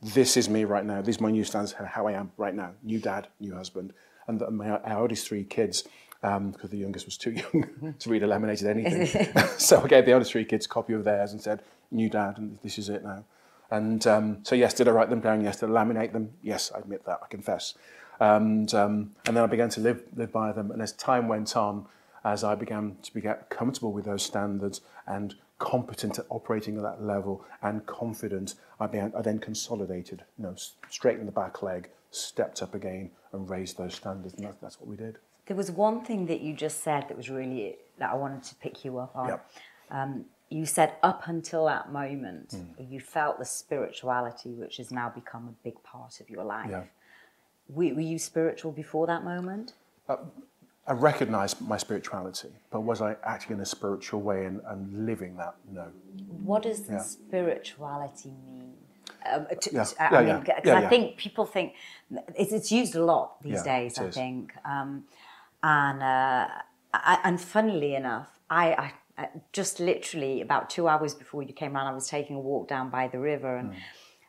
[0.00, 1.02] This is me right now.
[1.02, 2.74] These are my new stands, how I am right now.
[2.84, 3.92] New dad, new husband,
[4.28, 5.82] and the, my our oldest three kids.
[6.20, 9.26] Because um, the youngest was too young to read a laminated anything.
[9.58, 12.38] so I gave the oldest three kids a copy of theirs and said, New dad,
[12.38, 13.24] and this is it now.
[13.72, 15.40] And um, so, yes, did I write them down?
[15.40, 16.34] Yes, did I laminate them?
[16.40, 17.74] Yes, I admit that, I confess.
[18.20, 20.70] And, um, and then I began to live, live by them.
[20.70, 21.86] And as time went on,
[22.24, 27.02] as I began to get comfortable with those standards and competent at operating at that
[27.02, 30.56] level and confident, I, began, I then consolidated, you know,
[30.90, 34.34] straightened the back leg, stepped up again and raised those standards.
[34.34, 35.18] And that, that's what we did.
[35.46, 38.54] There was one thing that you just said that was really, that I wanted to
[38.56, 39.28] pick you up on.
[39.28, 39.50] Yep.
[39.90, 42.90] Um, you said up until that moment, mm.
[42.90, 46.70] you felt the spirituality, which has now become a big part of your life.
[46.70, 46.84] Yeah.
[47.68, 49.74] Were, were you spiritual before that moment?
[50.08, 50.16] Uh,
[50.86, 55.36] I recognised my spirituality, but was I acting in a spiritual way and, and living
[55.36, 55.54] that?
[55.70, 55.86] No.
[56.42, 56.98] What does yeah.
[56.98, 58.72] spirituality mean?
[59.32, 59.84] Um, to, yeah.
[59.84, 60.74] To, I yeah, mean, yeah.
[60.78, 61.74] I think people think
[62.34, 63.96] it's, it's, used a lot these days.
[63.98, 64.14] I is.
[64.14, 65.04] think, um,
[65.62, 66.48] and uh,
[66.92, 71.86] I, and funnily enough, I, I, just literally about two hours before you came around,
[71.86, 73.70] I was taking a walk down by the river and.
[73.70, 73.76] Mm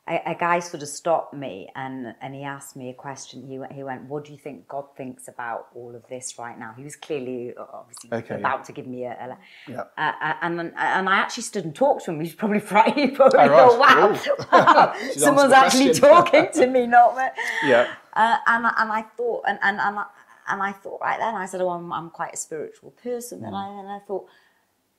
[0.08, 3.48] a, a, guy sort of stopped me and, and he asked me a question.
[3.48, 6.60] He went, he went, What do you think God thinks about all of this right
[6.60, 6.74] now?
[6.76, 8.64] He was clearly, uh, obviously, okay, about yeah.
[8.64, 9.12] to give me a.
[9.12, 9.38] a
[9.72, 9.84] yeah.
[9.98, 12.18] Uh, uh, and, and I actually stood and talked to him.
[12.18, 13.12] He was probably frightened.
[13.12, 14.20] He probably oh, thought, Wow,
[14.52, 17.24] wow someone's actually talking to me, not me.
[17.64, 17.94] Yeah.
[18.12, 20.06] Uh, and, and I thought, and, and, and, I,
[20.50, 23.40] and I thought right then, I said, Oh, I'm, I'm quite a spiritual person.
[23.40, 23.48] Mm.
[23.48, 24.26] And, I, and I thought,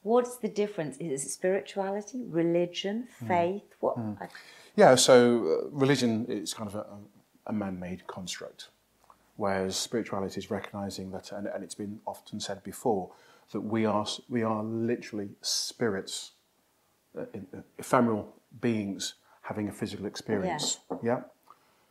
[0.00, 0.96] What's the difference?
[0.96, 3.28] Is it spirituality, religion, mm.
[3.28, 3.62] faith?
[3.64, 3.76] Mm.
[3.80, 3.98] What?
[3.98, 4.22] Mm.
[4.22, 4.28] I,
[4.76, 6.86] yeah, so uh, religion is kind of a,
[7.46, 8.68] a man made construct,
[9.36, 13.10] whereas spirituality is recognizing that, and, and, it's been often said before,
[13.52, 16.32] that we are, we are literally spirits,
[17.16, 20.78] uh, uh ephemeral beings having a physical experience.
[20.90, 20.98] Yeah.
[21.02, 21.20] yeah?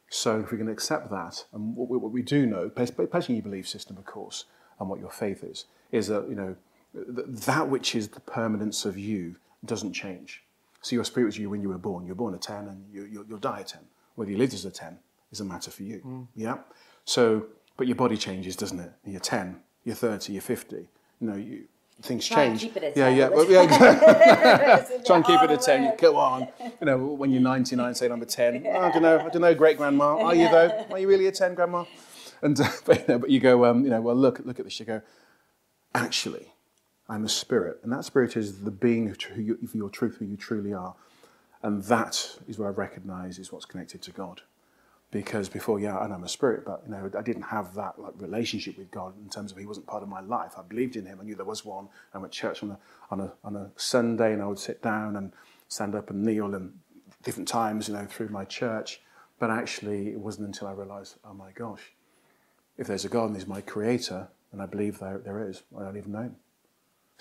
[0.10, 3.44] So if we can accept that, and what we, what we do know, especially your
[3.44, 4.46] belief system, of course,
[4.80, 6.56] and what your faith is, is that, you know,
[6.94, 10.43] that which is the permanence of you doesn't change.
[10.84, 12.06] So your spirit was you when you were born.
[12.06, 13.82] You're born at 10 and you, you, will die at 10.
[14.16, 15.00] Whether you lived as a 10
[15.32, 16.02] is a matter for you.
[16.06, 16.28] Mm.
[16.36, 16.58] Yeah?
[17.06, 18.92] So, but your body changes, doesn't it?
[19.06, 20.76] You're 10, you're 30, you're 50.
[20.76, 20.88] You
[21.22, 21.64] know, you,
[22.02, 22.62] things Try change.
[22.62, 23.18] keep it at yeah, 10.
[23.18, 24.86] yeah, well, yeah.
[25.06, 25.84] Try and keep it at 10.
[25.84, 26.50] You go on.
[26.60, 28.66] You know, when you're 99, say number 10.
[28.68, 30.18] Oh, I don't know, I don't know, great grandma.
[30.18, 30.86] Are you though?
[30.92, 31.86] Are you really a 10, grandma?
[32.42, 34.66] And, uh, but, you know, but you go, um, you know, well, look, look at
[34.66, 34.80] this.
[34.80, 35.02] You go,
[35.96, 36.53] actually,
[37.10, 37.80] I'm a spirit.
[37.84, 40.96] And that spirit is the being of you, your truth, who you truly are.
[41.62, 44.42] And that is where I recognize is what's connected to God.
[45.12, 48.14] Because before, yeah, and I'm a spirit, but you know, I didn't have that like
[48.18, 50.54] relationship with God in terms of He wasn't part of my life.
[50.58, 51.20] I believed in Him.
[51.22, 51.88] I knew there was one.
[52.14, 52.80] I went to church on a
[53.12, 55.32] on a on a Sunday, and I would sit down and
[55.68, 56.74] stand up and kneel and
[57.22, 59.02] different times, you know, through my church.
[59.38, 61.92] But actually, it wasn't until I realized, oh my gosh,
[62.78, 65.84] if there's a God and He's my creator, and I believe there, there is, I
[65.84, 66.36] don't even know Him.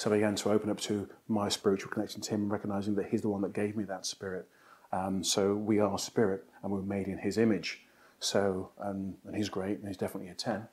[0.03, 3.23] So I began to open up to my spiritual connection to Him, recognizing that He's
[3.23, 4.49] the one that gave me that spirit.
[4.91, 7.83] Um, so we are spirit, and we're made in His image.
[8.19, 10.67] So um, and He's great, and He's definitely a ten.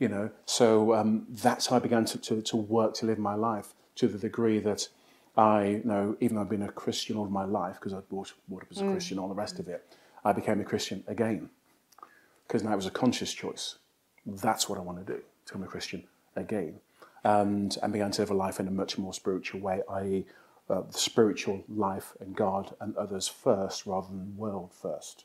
[0.00, 3.36] You know, so um, that's how I began to, to, to work to live my
[3.36, 4.88] life to the degree that
[5.36, 8.06] I you know, even though I've been a Christian all my life because I was
[8.06, 8.90] brought, brought up as a mm.
[8.90, 9.86] Christian, all the rest of it,
[10.24, 11.48] I became a Christian again
[12.48, 13.76] because now it was a conscious choice.
[14.26, 16.02] That's what I want to do, to become a Christian
[16.34, 16.80] again
[17.24, 20.26] and, and began to live a life in a much more spiritual way, i.e.,
[20.70, 25.24] uh, the spiritual life and God and others first rather than world first.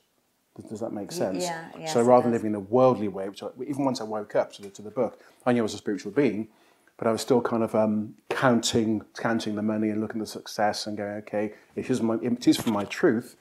[0.56, 1.44] Does, does that make sense?
[1.44, 4.04] Yeah, yes, so rather than living in a worldly way, which I, even once I
[4.04, 6.50] woke up to the, to the book, I knew I was a spiritual being,
[6.98, 10.32] but I was still kind of um, counting counting the money and looking at the
[10.32, 13.38] success and going, okay, it is, my, it is for my truth,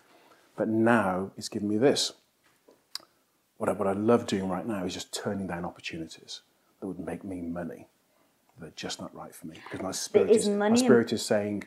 [0.57, 2.13] but now it's giving me this.
[3.57, 6.43] What I, what I love doing right now is just turning down opportunities
[6.79, 7.89] that would make me money
[8.61, 11.65] they're just not right for me because my spirit is, is my spirit is saying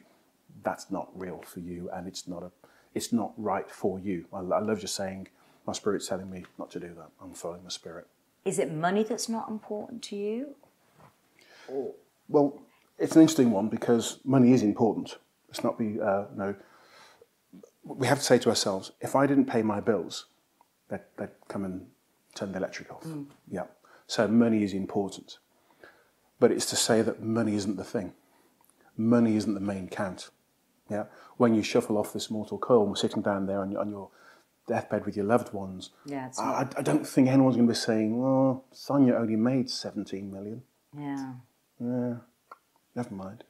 [0.63, 2.51] that's not real for you and it's not a
[2.93, 4.25] it's not right for you.
[4.33, 5.27] I, I love just saying
[5.65, 7.09] my spirit's telling me not to do that.
[7.21, 8.07] I'm following my spirit.
[8.43, 10.55] Is it money that's not important to you?
[11.67, 11.93] Or?
[12.27, 12.59] Well,
[12.97, 15.17] it's an interesting one because money is important.
[15.49, 16.55] It's not be uh, no.
[17.83, 20.25] We have to say to ourselves, if I didn't pay my bills,
[20.89, 21.87] they'd, they'd come and
[22.35, 23.03] turn the electric off.
[23.03, 23.25] Mm.
[23.49, 23.63] Yeah.
[24.07, 25.39] So money is important.
[26.41, 28.13] But it's to say that money isn't the thing.
[28.97, 30.31] Money isn't the main count.
[30.89, 31.05] Yeah?
[31.37, 33.91] When you shuffle off this mortal coil, and we're sitting down there on your, on
[33.91, 34.09] your
[34.67, 38.19] deathbed with your loved ones, yeah, I, I, don't think anyone's going to be saying,
[38.19, 40.63] "Well, Sonya only made 17 million.
[40.97, 41.33] Yeah.
[41.79, 42.15] Yeah.
[42.95, 43.43] Never mind.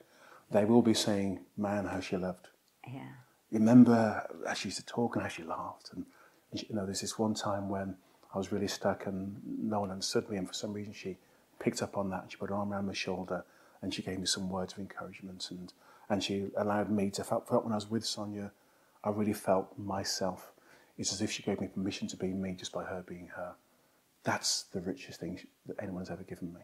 [0.51, 2.49] They will be saying, man, how she loved.
[2.85, 3.13] Yeah.
[3.53, 5.91] Remember how she used to talk and how she laughed.
[5.95, 6.05] And,
[6.51, 7.95] and she, you know, there's this one time when
[8.35, 11.17] I was really stuck and no one understood me, and for some reason she
[11.61, 12.25] picked up on that.
[12.29, 13.45] She put her arm around my shoulder
[13.81, 15.73] and she gave me some words of encouragement and,
[16.09, 18.51] and she allowed me to felt, felt when I was with Sonya,
[19.03, 20.51] I really felt myself.
[20.97, 23.53] It's as if she gave me permission to be me just by her being her.
[24.23, 26.61] That's the richest thing that anyone's ever given me.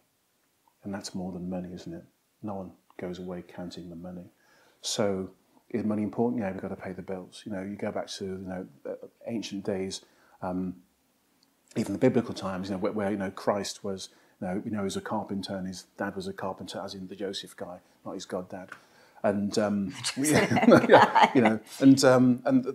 [0.84, 2.04] And that's more than money, isn't it?
[2.44, 4.30] No one goes away counting the money.
[4.82, 5.32] So
[5.70, 6.42] is money important?
[6.42, 7.44] Yeah, we've got to pay the bills.
[7.46, 10.02] You know, you go back to you know uh, ancient days,
[10.42, 10.76] um,
[11.76, 14.80] even the biblical times, you know, where, where you know Christ was no, you know,
[14.80, 17.80] he was a carpenter and his dad was a carpenter, as in the Joseph guy,
[18.06, 18.70] not his god dad.
[19.24, 22.66] And um, yeah, you know, and um, and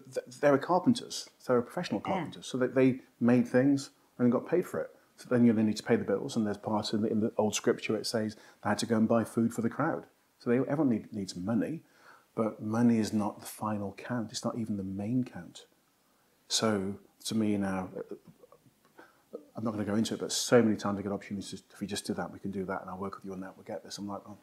[0.40, 1.28] they were carpenters.
[1.46, 2.50] They were professional carpenters, yeah.
[2.50, 4.90] so they, they made things and got paid for it.
[5.16, 7.20] So then you then need to pay the bills, and there's part in the, in
[7.20, 10.04] the old scripture it says they had to go and buy food for the crowd.
[10.40, 11.82] So they, everyone need, needs money,
[12.34, 14.32] but money is not the final count.
[14.32, 15.66] It's not even the main count.
[16.48, 16.96] So
[17.26, 17.90] to me now,
[19.56, 21.62] I'm not going to go into it, but so many times I get opportunities.
[21.72, 23.40] If we just do that, we can do that, and I'll work with you on
[23.40, 23.54] that.
[23.56, 23.98] We'll get this.
[23.98, 24.36] I'm like, oh,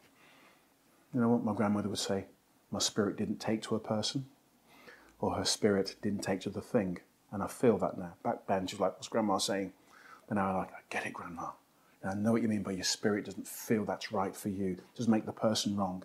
[1.14, 2.26] you know what my grandmother would say:
[2.70, 4.26] my spirit didn't take to a person.
[5.20, 6.98] or her spirit didn't take to the thing.
[7.32, 8.14] And I feel that now.
[8.24, 9.72] Back then, she was like, what's Grandma saying?
[10.28, 11.50] But now I'm like, I get it, Grandma.
[12.02, 14.72] And I know what you mean by your spirit doesn't feel that's right for you.
[14.72, 16.02] It doesn't make the person wrong.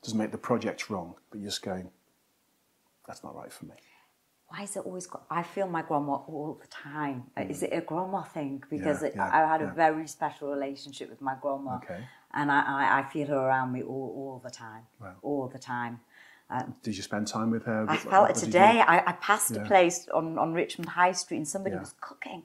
[0.00, 1.14] It doesn't make the project wrong.
[1.30, 1.90] But you're just going,
[3.06, 3.74] that's not right for me.
[4.52, 5.08] Why is it always?
[5.30, 7.24] I feel my grandma all the time.
[7.38, 8.62] Uh, Is it a grandma thing?
[8.68, 12.00] Because Yeah, it, yeah, I had a very special relationship with my grandma, Okay.
[12.34, 15.14] and I, I, I feel her around me all, all the time, Wow.
[15.22, 16.00] all the time.
[16.82, 17.86] Did you spend time with her?
[17.88, 18.82] I felt it what did you- today.
[18.86, 19.62] I, I passed Yeah.
[19.62, 21.80] a place on, on Richmond High Street and somebody Yeah.
[21.80, 22.42] was cooking.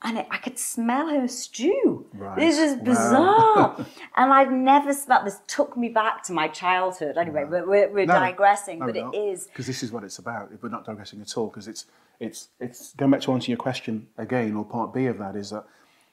[0.00, 2.06] And it, I could smell her stew.
[2.14, 2.38] Right.
[2.38, 2.84] This is Wow.
[2.84, 3.76] bizarre.
[4.16, 5.40] and I've never smelled this.
[5.48, 7.16] Took me back to my childhood.
[7.18, 10.50] Anyway, we're, we're, we're No, digressing, no, but it because this is what it's about.
[10.62, 11.86] We're not digressing at all because it's
[12.20, 15.50] it's it's going back to answer your question again, or part B of that is
[15.50, 15.64] that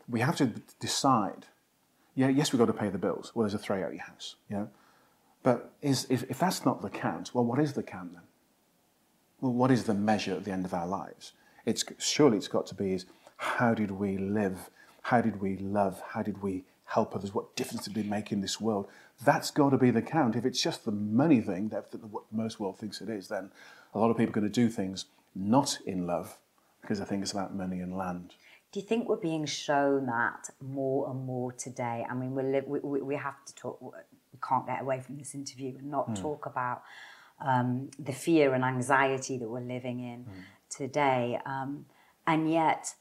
[0.09, 0.47] we have to
[0.79, 1.45] decide.
[2.15, 3.33] Yeah, yes, we've got to pay the bills.
[3.35, 4.69] Well, there's a three out your house, you know.
[5.43, 8.23] But is if, if that's not the count, well, what is the count then?
[9.41, 11.33] Well, what is the measure at the end of our lives?
[11.65, 13.05] It's surely it's got to be is
[13.37, 14.69] how did we live?
[15.03, 16.01] How did we love?
[16.09, 17.33] How did we help others?
[17.33, 18.87] What difference did we make in this world?
[19.23, 20.35] That's got to be the count.
[20.35, 23.51] If it's just the money thing that, what most world thinks it is, then
[23.93, 25.05] a lot of people are going to do things
[25.35, 26.37] not in love
[26.81, 28.35] because they think it's about money and land.
[28.71, 32.05] Do you think we're being shown that more and more today?
[32.09, 35.33] I mean, li- we, we, we have to talk, we can't get away from this
[35.33, 36.83] interview and not talk about
[37.39, 40.25] um, the fear and anxiety that we're living in
[40.69, 41.39] today.
[41.45, 41.85] Um,
[42.27, 42.95] and yet,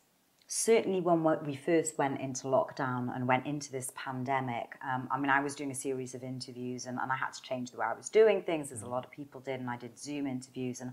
[0.57, 5.28] certainly when we- first went into lockdown and went into this pandemic, um, I mean,
[5.28, 7.86] I was doing a series of interviews and, and I had to change the way
[7.86, 8.90] I was doing things, as a mm.
[8.90, 10.80] lot of people did, and I did Zoom interviews.
[10.80, 10.92] And,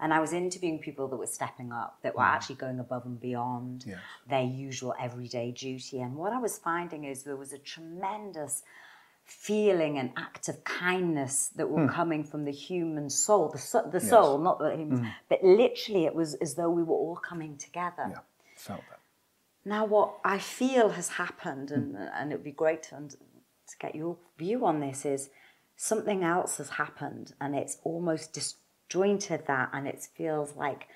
[0.00, 2.34] and I was interviewing people that were stepping up, that were mm.
[2.34, 4.00] actually going above and beyond Yes.
[4.28, 6.00] their usual everyday duty.
[6.00, 8.64] And what I was finding is there was a tremendous
[9.22, 11.92] feeling and act of kindness that were hmm.
[11.92, 15.06] coming from the human soul, the, the soul, not the humans, hmm.
[15.28, 18.06] but literally it was as though we were all coming together.
[18.08, 18.20] Yeah,
[18.56, 18.95] felt that.
[19.66, 23.96] Now, what I feel has happened, and, and it would be great to, to get
[23.96, 25.28] your view on this, is
[25.76, 30.86] something else has happened, and it's almost disjointed that, and it feels like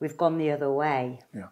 [0.00, 1.20] we've gone the other way.
[1.34, 1.48] Yeah.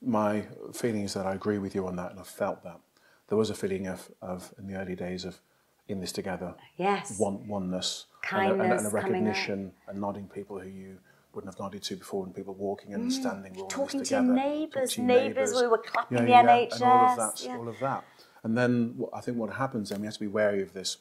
[0.00, 2.80] My feeling is that I agree with you on that, and I've felt that.
[3.28, 5.38] There was a feeling of, of in the early days of
[5.86, 7.18] in this together, Yes.
[7.18, 10.98] one, oneness, a, and a- and a recognition, and nodding people who you
[11.34, 13.68] wouldn't have nodded to before, when people were walking and standing, we're Mm.
[13.68, 17.56] Talking to neighbours, your neighbours, we were clapping the and all of NHS, that, yeah.
[17.56, 18.04] all of that.
[18.42, 20.98] And then what, I think what happens, and we have to be wary of this,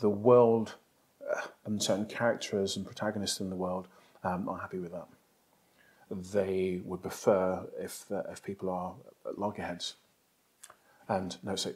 [0.00, 0.74] the world
[1.30, 3.88] uh, and certain characters and protagonists in the world
[4.24, 5.08] um, are happy with that.
[6.10, 8.94] They would prefer if the, if people are
[9.36, 9.94] loggerheads.
[11.08, 11.74] And no, so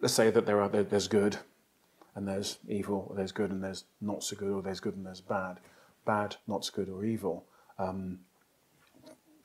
[0.00, 1.38] let's say that there are there, there's good,
[2.14, 5.06] and there's evil, or there's good and there's not so good, or there's good and
[5.06, 5.58] there's bad,
[6.08, 7.44] bad, not good or evil.
[7.78, 8.20] Um,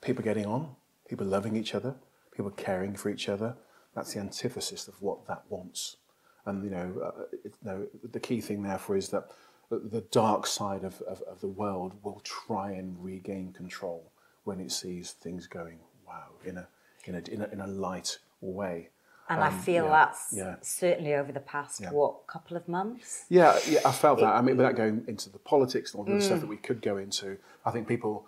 [0.00, 0.74] people getting on,
[1.06, 1.94] people loving each other,
[2.34, 3.54] people caring for each other.
[3.94, 5.98] That's the antithesis of what that wants.
[6.46, 9.28] And you know, uh, it, you know the key thing therefore is that
[9.68, 14.10] the, the dark side of, of, of the world will try and regain control
[14.44, 16.66] when it sees things going wow in a
[17.04, 18.88] in a in a, in a light way.
[19.28, 20.56] And I Um, feel yeah, that's yeah.
[20.60, 21.90] certainly over the past, Yeah.
[21.92, 23.24] what, couple of months?
[23.30, 24.34] Yeah, yeah, I felt that.
[24.34, 26.26] I mean, without going into the politics and all the other Mm.
[26.26, 28.26] stuff that we could go into, I think people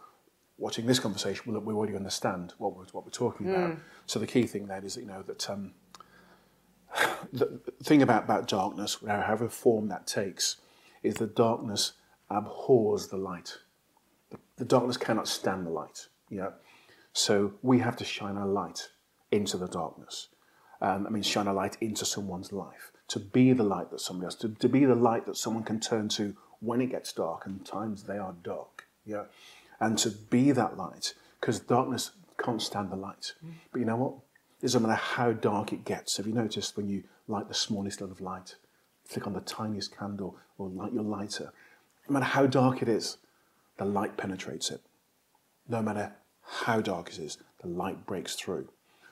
[0.59, 3.73] watching this conversation will, will already understand what we're, what we're talking about.
[3.73, 3.81] Mm.
[4.07, 5.75] So the key thing then is, that, you know, that um,
[7.33, 10.57] the thing about, about darkness, however form that takes,
[11.03, 11.93] is the darkness
[12.31, 13.59] abhors the light.
[14.31, 16.09] The, the darkness cannot stand the light.
[16.31, 16.51] Yeah.
[17.13, 18.89] So we have to shine our light
[19.31, 20.29] into the darkness.
[20.81, 22.93] Um, I mean, shine a light into someone's life.
[23.09, 25.81] To be the light that somebody else, to, to be the light that someone can
[25.81, 28.87] turn to when it gets dark, and times they are dark.
[29.05, 29.25] Yeah.
[29.79, 32.13] And to be that light, because darkness
[32.43, 33.35] can't stand the light.
[33.73, 34.15] But you know what?
[34.61, 36.17] It doesn't matter how dark it gets.
[36.17, 38.57] Have you noticed when you light the smallest little of light,
[39.05, 41.53] flick on the tiniest candle or light your lighter,
[42.09, 43.19] no matter how dark it is,
[43.79, 44.81] the light penetrates it.
[45.69, 48.69] No matter how dark it is, the light breaks through.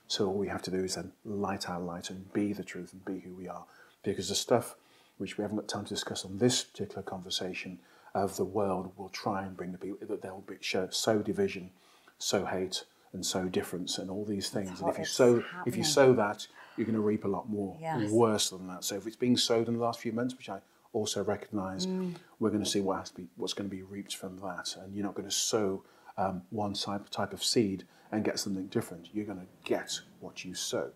[0.09, 2.93] So all we have to do is then light our light and be the truth
[2.93, 3.65] and be who we are.
[4.03, 4.77] Because the stuff
[5.17, 7.79] which we haven't got time to discuss on this particular conversation
[8.15, 11.71] of the world will try and bring the people that they'll be, show, sow division,
[12.19, 14.81] sow hate, and sow difference, and all these things.
[14.81, 16.47] And if you sow, if you sow that,
[16.77, 18.11] you're going to reap a lot more, Yes.
[18.11, 18.83] worse than that.
[18.85, 20.61] So if it's being sowed in the last few months, which I
[20.93, 22.15] also recognise, Mm.
[22.41, 24.77] we're going to see what has to be, what's going to be reaped from that,
[24.81, 25.85] and you're not going to sow
[26.17, 29.09] um, one type type of seed and get something different.
[29.13, 30.91] You're going to get what you sow.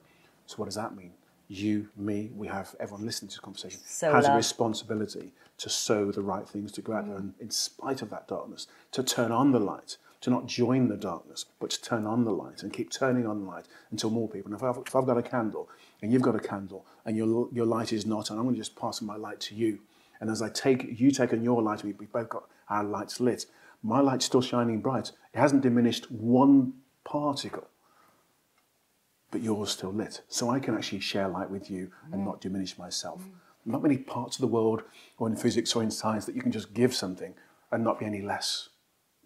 [0.47, 1.13] So what does that mean?
[1.49, 6.21] you, me, we have everyone listening to this conversation has a responsibility to sow the
[6.21, 9.51] right things to go out there and in spite of that darkness, to turn on
[9.53, 12.91] the light, to not join the darkness, but to turn on the light and keep
[12.91, 14.53] turning on the light until more people.
[14.53, 15.71] And if I've, if I've got a candle
[16.03, 18.61] and you've got a candle and your, your light is not, and I'm going to
[18.61, 19.81] just pass my light to you.
[20.21, 23.21] And as I take, you take on your light, we, we both got our lights
[23.21, 23.47] lit.
[23.83, 25.13] My light's still shining bright.
[25.33, 26.75] It hasn't diminished one
[27.05, 27.69] particle
[29.31, 30.23] but yours still lit.
[30.29, 33.23] So I can actually share light with you and not diminish myself.
[33.65, 34.83] Not many parts of the world,
[35.19, 37.35] or in physics or in science, that you can just give something
[37.71, 38.71] and not be any less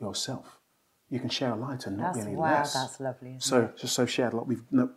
[0.01, 0.59] yourself.
[1.09, 2.73] You can share a light and not That's, be any wow, less.
[2.75, 3.37] that's lovely.
[3.39, 4.91] So just so shared, like we've no,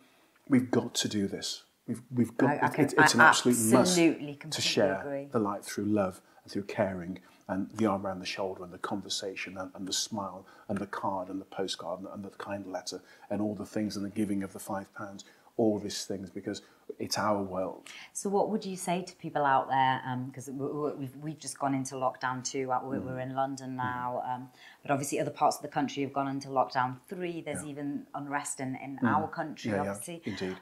[0.49, 1.63] we've got to do this.
[1.87, 2.49] We've we've got.
[2.49, 5.27] I- I it- can- it's, it's an I absolute must to share agree.
[5.31, 8.77] the light through love and through caring and the arm around the shoulder and the
[8.79, 12.65] conversation and, and the smile and the card and the postcard and, and the kind
[12.67, 15.25] letter and all the things and the giving of the five pounds.
[15.57, 16.63] All these things because
[16.99, 17.87] it's our world.
[18.11, 20.01] So, what would you say to people out there?
[20.25, 22.73] Because we've, we've just gone into lockdown two.
[22.73, 23.05] uh, We're, Mm.
[23.05, 24.49] we're in London now, um,
[24.81, 27.39] but obviously other parts of the country have gone into lockdown three.
[27.39, 29.75] There's even unrest in, in our country, Mm.
[29.75, 30.21] Yeah, yeah, obviously.
[30.25, 30.57] indeed.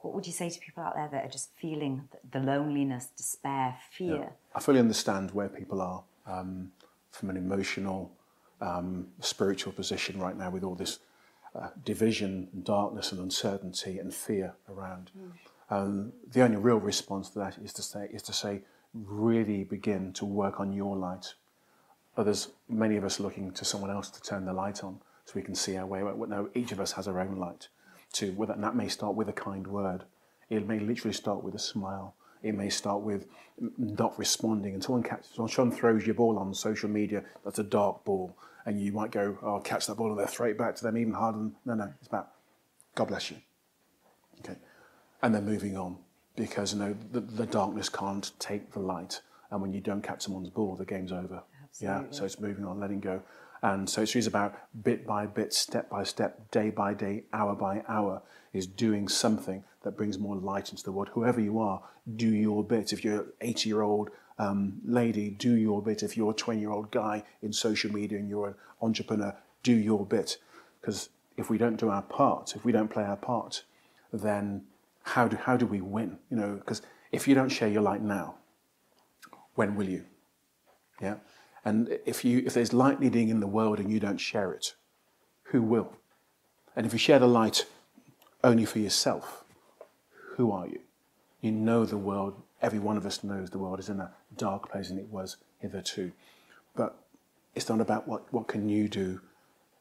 [0.00, 3.76] What would you say to people out there that are just feeling the loneliness, despair,
[3.90, 4.30] fear?
[4.58, 6.72] I fully understand where people are um,
[7.12, 8.10] from an emotional,
[8.60, 10.98] um, spiritual position right now with all this
[11.54, 15.12] uh, division, and darkness, and uncertainty and fear around.
[15.70, 18.62] Um, the only real response to that is to say, is to say,
[18.94, 21.34] really begin to work on your light.
[22.16, 25.42] Others, many of us, looking to someone else to turn the light on, so we
[25.42, 26.00] can see our way.
[26.00, 27.68] No, each of us has our own light.
[28.14, 30.02] To and that may start with a kind word.
[30.50, 32.16] It may literally start with a smile.
[32.42, 33.26] It may start with
[33.76, 34.74] not responding.
[34.74, 37.24] And someone catches, When someone throws your ball on social media.
[37.44, 38.36] That's a dark ball,
[38.66, 40.82] and you might go, "Oh, I'll catch that ball," and they'll throw it back to
[40.82, 41.38] them even harder.
[41.38, 42.30] Than, no, no, it's about
[42.94, 43.38] God bless you.
[44.40, 44.58] Okay,
[45.22, 45.98] and then moving on
[46.36, 49.20] because you know the, the darkness can't take the light,
[49.50, 51.42] and when you don't catch someone's ball, the game's over.
[51.80, 53.22] Yeah, so it's moving on, letting go,
[53.62, 57.54] and so it's really about bit by bit, step by step, day by day, hour
[57.54, 58.22] by hour,
[58.52, 61.10] is doing something that brings more light into the world.
[61.12, 61.82] Whoever you are,
[62.16, 62.92] do your bit.
[62.92, 66.02] If you're an 80 year old um, lady, do your bit.
[66.02, 69.72] If you're a 20 year old guy in social media and you're an entrepreneur, do
[69.72, 70.38] your bit.
[70.80, 73.64] Because if we don't do our part, if we don't play our part,
[74.12, 74.64] then
[75.02, 76.18] how do, how do we win?
[76.30, 76.82] You know, because
[77.12, 78.36] if you don't share your light now,
[79.54, 80.04] when will you?
[81.00, 81.16] Yeah?
[81.64, 84.74] And if, you, if there's light needing in the world and you don't share it,
[85.44, 85.92] who will?
[86.76, 87.66] And if you share the light
[88.42, 89.44] only for yourself,
[90.36, 90.80] who are you?
[91.40, 94.70] You know the world, every one of us knows the world is in a dark
[94.70, 96.12] place and it was hitherto.
[96.74, 96.96] But
[97.54, 99.20] it's not about what, what can you do,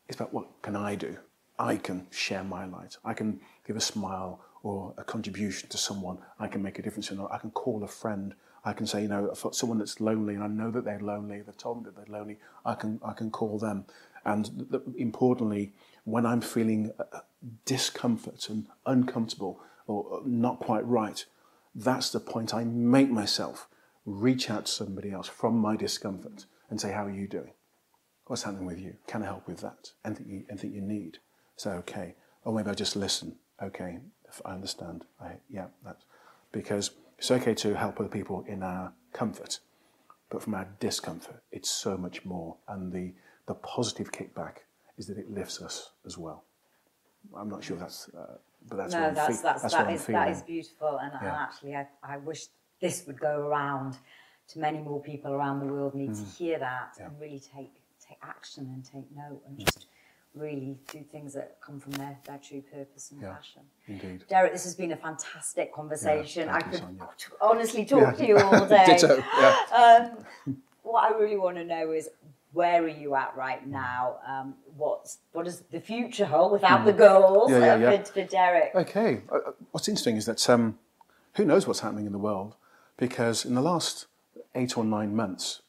[0.08, 1.18] it's about what can I do.
[1.60, 2.98] I can share my light.
[3.04, 6.20] I can give a smile or a contribution to someone.
[6.40, 7.12] I can make a difference.
[7.12, 8.36] I can call a friend.
[8.64, 11.42] I can say, you know, I've someone that's lonely and I know that they're lonely.
[11.42, 12.38] They've told me that they're lonely.
[12.66, 13.86] I can, I can call them.
[14.26, 15.74] And th- th- importantly,
[16.08, 17.20] when I'm feeling uh,
[17.66, 21.26] discomfort and uncomfortable or not quite right,
[21.76, 23.68] that's the point I make myself
[24.06, 27.52] reach out to somebody else from my discomfort and say, how are you doing?
[28.26, 28.96] What's happening with you?
[29.06, 29.92] Can I help with that?
[30.06, 31.18] Anything you, anything you need?
[31.58, 32.16] Say, okay.
[32.46, 33.36] Or maybe I just listen.
[33.62, 34.00] Okay,
[34.30, 35.04] if I understand.
[35.20, 36.06] I, yeah, that's
[36.54, 39.60] because it's okay to help other people in our comfort,
[40.30, 42.56] but from our discomfort, it's so much more.
[42.66, 43.14] And the,
[43.46, 44.60] the positive kickback
[44.98, 46.44] is that it lifts us as well.
[47.36, 48.38] I'm not sure that's, uh,
[48.70, 50.98] but that's what no, I'm that's fe- that's, that's that what is- that is beautiful,
[51.02, 52.46] and, and actually, I, I wish
[52.82, 53.98] this would go around
[54.50, 56.24] to many more people around the world need Mm-hmm.
[56.24, 57.72] to hear that and really take
[58.08, 59.88] take action and take note and just
[60.34, 63.34] really do things that come from their, their true purpose and Yeah.
[63.34, 63.64] passion.
[63.88, 64.24] Indeed.
[64.30, 66.48] Derek, this has been a fantastic conversation.
[66.48, 66.84] thank I could
[67.42, 68.12] honestly talk Yeah.
[68.12, 68.86] to you all day.
[68.86, 69.22] Ditto.
[69.40, 70.12] Yeah.
[70.16, 72.08] Um, what I really want to know is
[72.54, 74.18] where are you at right now?
[74.28, 77.60] Um, what's what does the future hold without the goals Mm.
[77.60, 78.04] Yeah, yeah, yeah.
[78.04, 78.76] For, for Derek?
[78.76, 79.22] Okay.
[79.32, 80.80] Uh, uh, what's interesting is that um,
[81.36, 82.56] who knows what's happening in the world?
[82.98, 84.08] Because in the last
[84.56, 85.62] eight or nine months,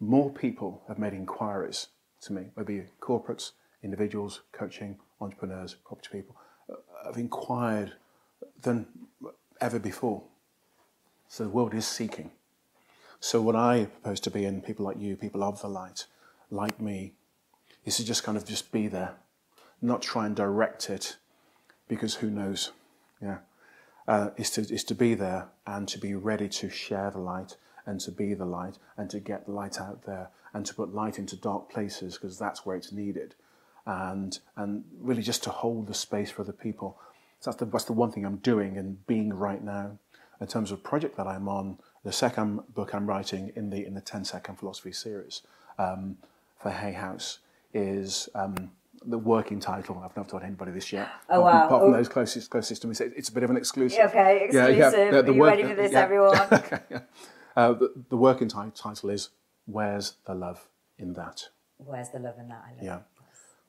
[0.00, 1.88] more people have made inquiries
[2.22, 6.36] to me, maybe corporates, individuals, coaching, entrepreneurs, property people,
[6.70, 6.76] uh,
[7.06, 7.94] have inquired
[8.60, 8.86] than
[9.60, 10.22] ever before.
[11.28, 12.30] So the world is seeking.
[13.24, 16.06] So what I propose to be, and people like you, people of the light,
[16.50, 17.12] like me,
[17.84, 19.14] is to just kind of just be there,
[19.80, 21.16] not try and direct it,
[21.86, 22.72] because who knows,
[23.22, 23.38] yeah,
[24.08, 27.56] uh, is to is to be there and to be ready to share the light
[27.86, 30.92] and to be the light and to get the light out there and to put
[30.92, 33.36] light into dark places because that's where it's needed,
[33.86, 36.98] and and really just to hold the space for other people.
[37.38, 39.98] So that's the, that's the one thing I'm doing and being right now.
[40.40, 43.94] In terms of project that I'm on, the second book I'm writing in the in
[43.94, 45.42] the 10 second philosophy series
[45.78, 46.16] um,
[46.60, 47.38] for Hay House
[47.72, 48.70] is um,
[49.04, 50.00] the working title.
[50.04, 51.08] I've not told anybody this yet.
[51.28, 51.66] Oh, apart, wow.
[51.66, 51.96] Apart from Oh.
[51.96, 54.10] those closest closest to me, it's a bit of an exclusive.
[54.10, 54.76] Okay, exclusive.
[54.76, 56.00] yeah, the- the Are you work- ready for this, yeah.
[56.00, 56.38] everyone?
[56.52, 57.00] okay, yeah.
[57.56, 59.30] Uh, the, the working ti- title is
[59.66, 61.48] "Where's the Love in That?"
[61.78, 62.62] Where's the love in that?
[62.64, 62.98] I love Yeah,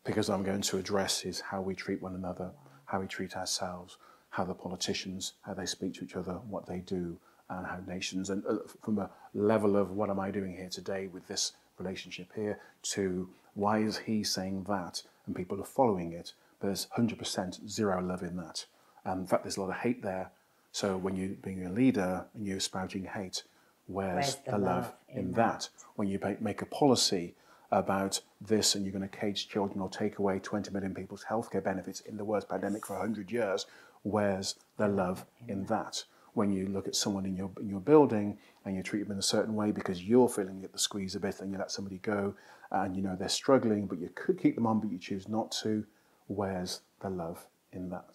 [0.04, 2.52] because I'm going to address is how we treat one another,
[2.86, 3.98] how we treat ourselves,
[4.30, 7.18] how the politicians, how they speak to each other, what they do,
[7.58, 11.08] and how nations, and uh, from a level of what am I doing here today
[11.08, 16.34] with this relationship here, to why is he saying that, and people are following it,
[16.60, 18.66] but there's 100% zero love in that.
[19.06, 20.32] Um, in fact, there's a lot of hate there.
[20.72, 23.44] So when you're being a leader and you're spouting hate,
[23.88, 25.70] where's, Where's the, the love, love in in that?
[25.96, 27.36] When you make- make a policy
[27.72, 31.64] about this and you're going to cage children or take away 20 million people's healthcare
[31.64, 33.66] benefits in the worst pandemic for 100 years,
[34.04, 36.04] where's the love in that?
[36.34, 39.20] When you look at someone in your, in your building and you treat them in
[39.20, 42.34] a certain way because you're feeling the squeeze a bit and you let somebody go
[42.72, 45.52] and you know they're struggling, but you could keep them on, but you choose not
[45.64, 45.86] to,
[46.28, 48.06] where's the love in that?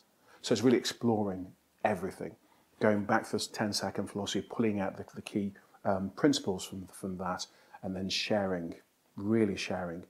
[0.43, 1.47] So it's really exploring
[1.85, 2.35] everything,
[2.81, 5.53] going back to this 10 second philosophy, pulling out the, the key
[5.85, 7.47] um, principles from, from that,
[7.83, 8.75] and then sharing,
[9.17, 10.03] really sharing,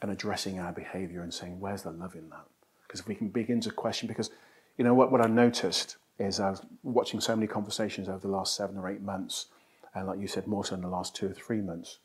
[0.00, 2.46] and addressing our behavior and saying, where's the love in that?
[2.86, 4.30] Because if we can begin to question, because
[4.76, 8.28] you know what, what I noticed is I was watching so many conversations over the
[8.28, 9.46] last seven or eight months,
[9.94, 11.98] and like you said, more so in the last two or three months,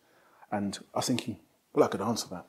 [0.52, 1.40] and I was thinking,
[1.74, 2.46] well, I could answer that.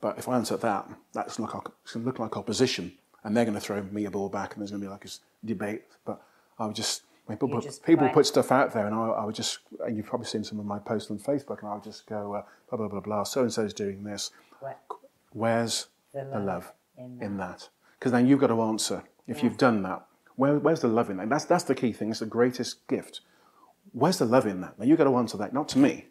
[0.00, 2.92] But if I answer that, that's look like, it's going to look like opposition,
[3.22, 5.02] and they're going to throw me a ball back, and there's going to be like
[5.02, 5.82] this debate.
[6.06, 6.22] But
[6.58, 9.24] I would just, when people, put, just people put stuff out there, and I, I
[9.24, 11.84] would just, and you've probably seen some of my posts on Facebook, and I would
[11.84, 14.30] just go, uh, blah, blah, blah, blah, so and so's doing this.
[14.60, 14.76] Where-
[15.32, 17.68] Where's The the love love in in that?
[17.98, 19.04] Because then you've got to answer.
[19.28, 20.04] If you've done that,
[20.40, 21.28] where, where's the love in that?
[21.28, 22.10] That's, that's the key thing.
[22.10, 23.20] It's the greatest gift.
[23.92, 24.78] Where's the love in that?
[24.78, 26.06] Now you've got to answer that, not to me.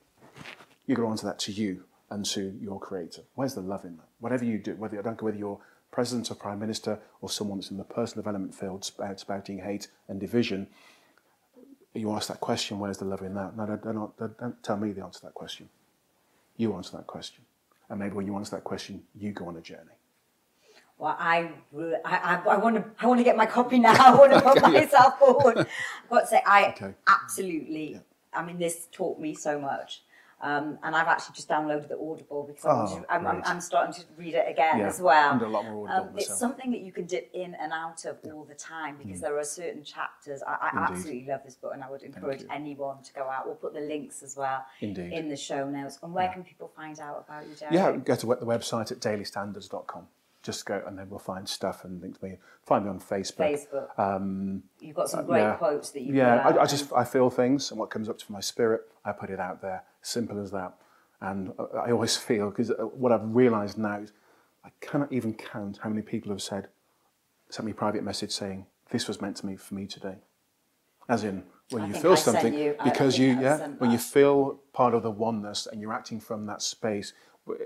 [0.86, 3.24] You've got to answer that to you and to your creator.
[3.34, 4.08] Where's the love in that?
[4.20, 5.60] Whatever you do, whether I don't care whether you're
[5.92, 9.60] president or prime minister or someone that's in the personal development field spout, uh, spouting
[9.60, 10.68] hate and division,
[11.96, 13.58] you ask that question, where's the love in that?
[13.58, 13.84] No, don't,
[14.20, 15.70] don't, don't tell me the answer to that question.
[16.56, 17.44] You answer that question.
[17.90, 19.99] And maybe when you answer that question, you go on a journey.
[21.00, 21.50] Well, I,
[22.06, 23.94] I, I, I want to, I want to get my copy now.
[23.98, 25.58] I want to put myself forward.
[25.60, 26.94] I've got to say, I Okay.
[27.08, 28.02] absolutely.
[28.34, 30.04] I mean, this taught me so much,
[30.42, 33.42] um, and I've actually just downloaded the Audible because oh, I'm, I'm.
[33.46, 35.32] I'm starting to read it again Yeah, as well.
[35.32, 36.40] I'm a lot more Audible Um, it's myself.
[36.40, 39.44] something that you can dip in and out of all the time because there are
[39.44, 40.44] certain chapters.
[40.46, 40.90] I, I Mm.
[40.90, 43.46] Absolutely love this book, and I would encourage anyone to go out.
[43.48, 45.12] We'll put the links as well Indeed.
[45.14, 45.98] in the show notes.
[46.04, 47.74] And where can people find out about you, Derek?
[47.74, 50.08] Yeah, go to the website at dailystandards.com.
[50.42, 52.38] Just go and then we'll find stuff and link to me.
[52.66, 53.68] Find me on Facebook.
[53.68, 54.00] Facebook.
[54.00, 55.56] Um, You've got some uh, great yeah.
[55.56, 58.32] quotes that you Yeah, I, I just I feel things, and what comes up to
[58.32, 59.84] my spirit, I put it out there.
[60.02, 60.74] Simple as that.
[61.20, 64.14] And I- I always feel because uh, what I've realised now is
[64.64, 66.70] I cannot even count how many people have said,
[67.50, 70.16] sent me a private message saying this was meant to me for me today.
[71.10, 73.98] As in, when I you feel I something, you- because you, I yeah, when you
[73.98, 77.12] feel part of the oneness and you're acting from that space,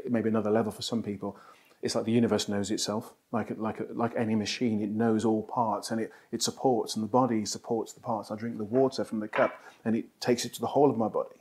[0.09, 1.37] maybe another level for some people,
[1.83, 3.13] it's like the universe knows itself.
[3.31, 7.09] Like like like any machine, it knows all parts and it, it supports, and the
[7.09, 8.31] body supports the parts.
[8.31, 9.53] I drink the water from the cup,
[9.83, 11.35] and it takes it to the whole of my body,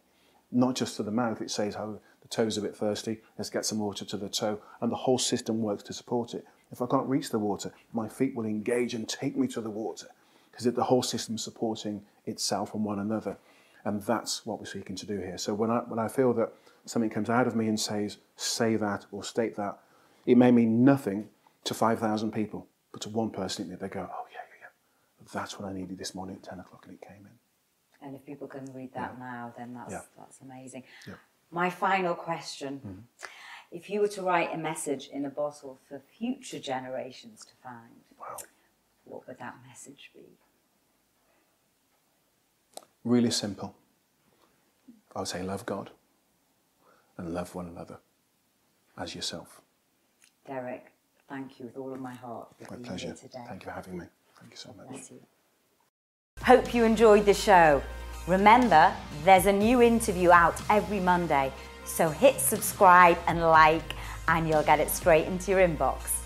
[0.50, 1.40] not just to the mouth.
[1.40, 3.20] It says, "Oh, the toe's a bit thirsty.
[3.38, 6.44] Let's get some water to the toe," and the whole system works to support it.
[6.72, 9.70] If I can't reach the water, my feet will engage and take me to the
[9.70, 10.08] water
[10.50, 13.36] because the whole system's supporting itself and one another.
[13.84, 15.38] And that's what we're seeking to do here.
[15.38, 16.52] So when I, when I feel that
[16.84, 19.78] something comes out of me and says, say that or state that,
[20.26, 21.28] it may mean nothing
[21.64, 24.66] to 5,000 people, but to one person, they go, oh, yeah, yeah,
[25.20, 25.28] yeah.
[25.32, 28.06] That's what I needed this morning at 10 o'clock and it came in.
[28.06, 30.00] And if people can read that now, then that's Yeah.
[30.18, 30.82] that's amazing.
[31.06, 31.14] Yeah.
[31.52, 33.00] My final question: mm-hmm.
[33.70, 38.02] If you were to write a message in a bottle for future generations to find,
[38.18, 38.36] Wow.
[39.04, 40.36] what would that message be?
[43.04, 43.74] Really simple.
[45.14, 45.90] I would say love God
[47.16, 48.00] and love one another
[48.98, 49.61] as yourself.
[50.52, 50.92] Derek,
[51.30, 53.06] thank you with all of my heart for My being pleasure.
[53.06, 53.42] here today.
[53.48, 54.04] Thank you for having me.
[54.38, 54.86] Thank you so much.
[54.88, 55.20] Bless you.
[56.42, 57.82] Hope you enjoyed the show.
[58.26, 58.92] Remember,
[59.24, 61.50] there's a new interview out every Monday,
[61.86, 63.94] so hit subscribe and like,
[64.28, 66.21] and you'll get it straight into your inbox.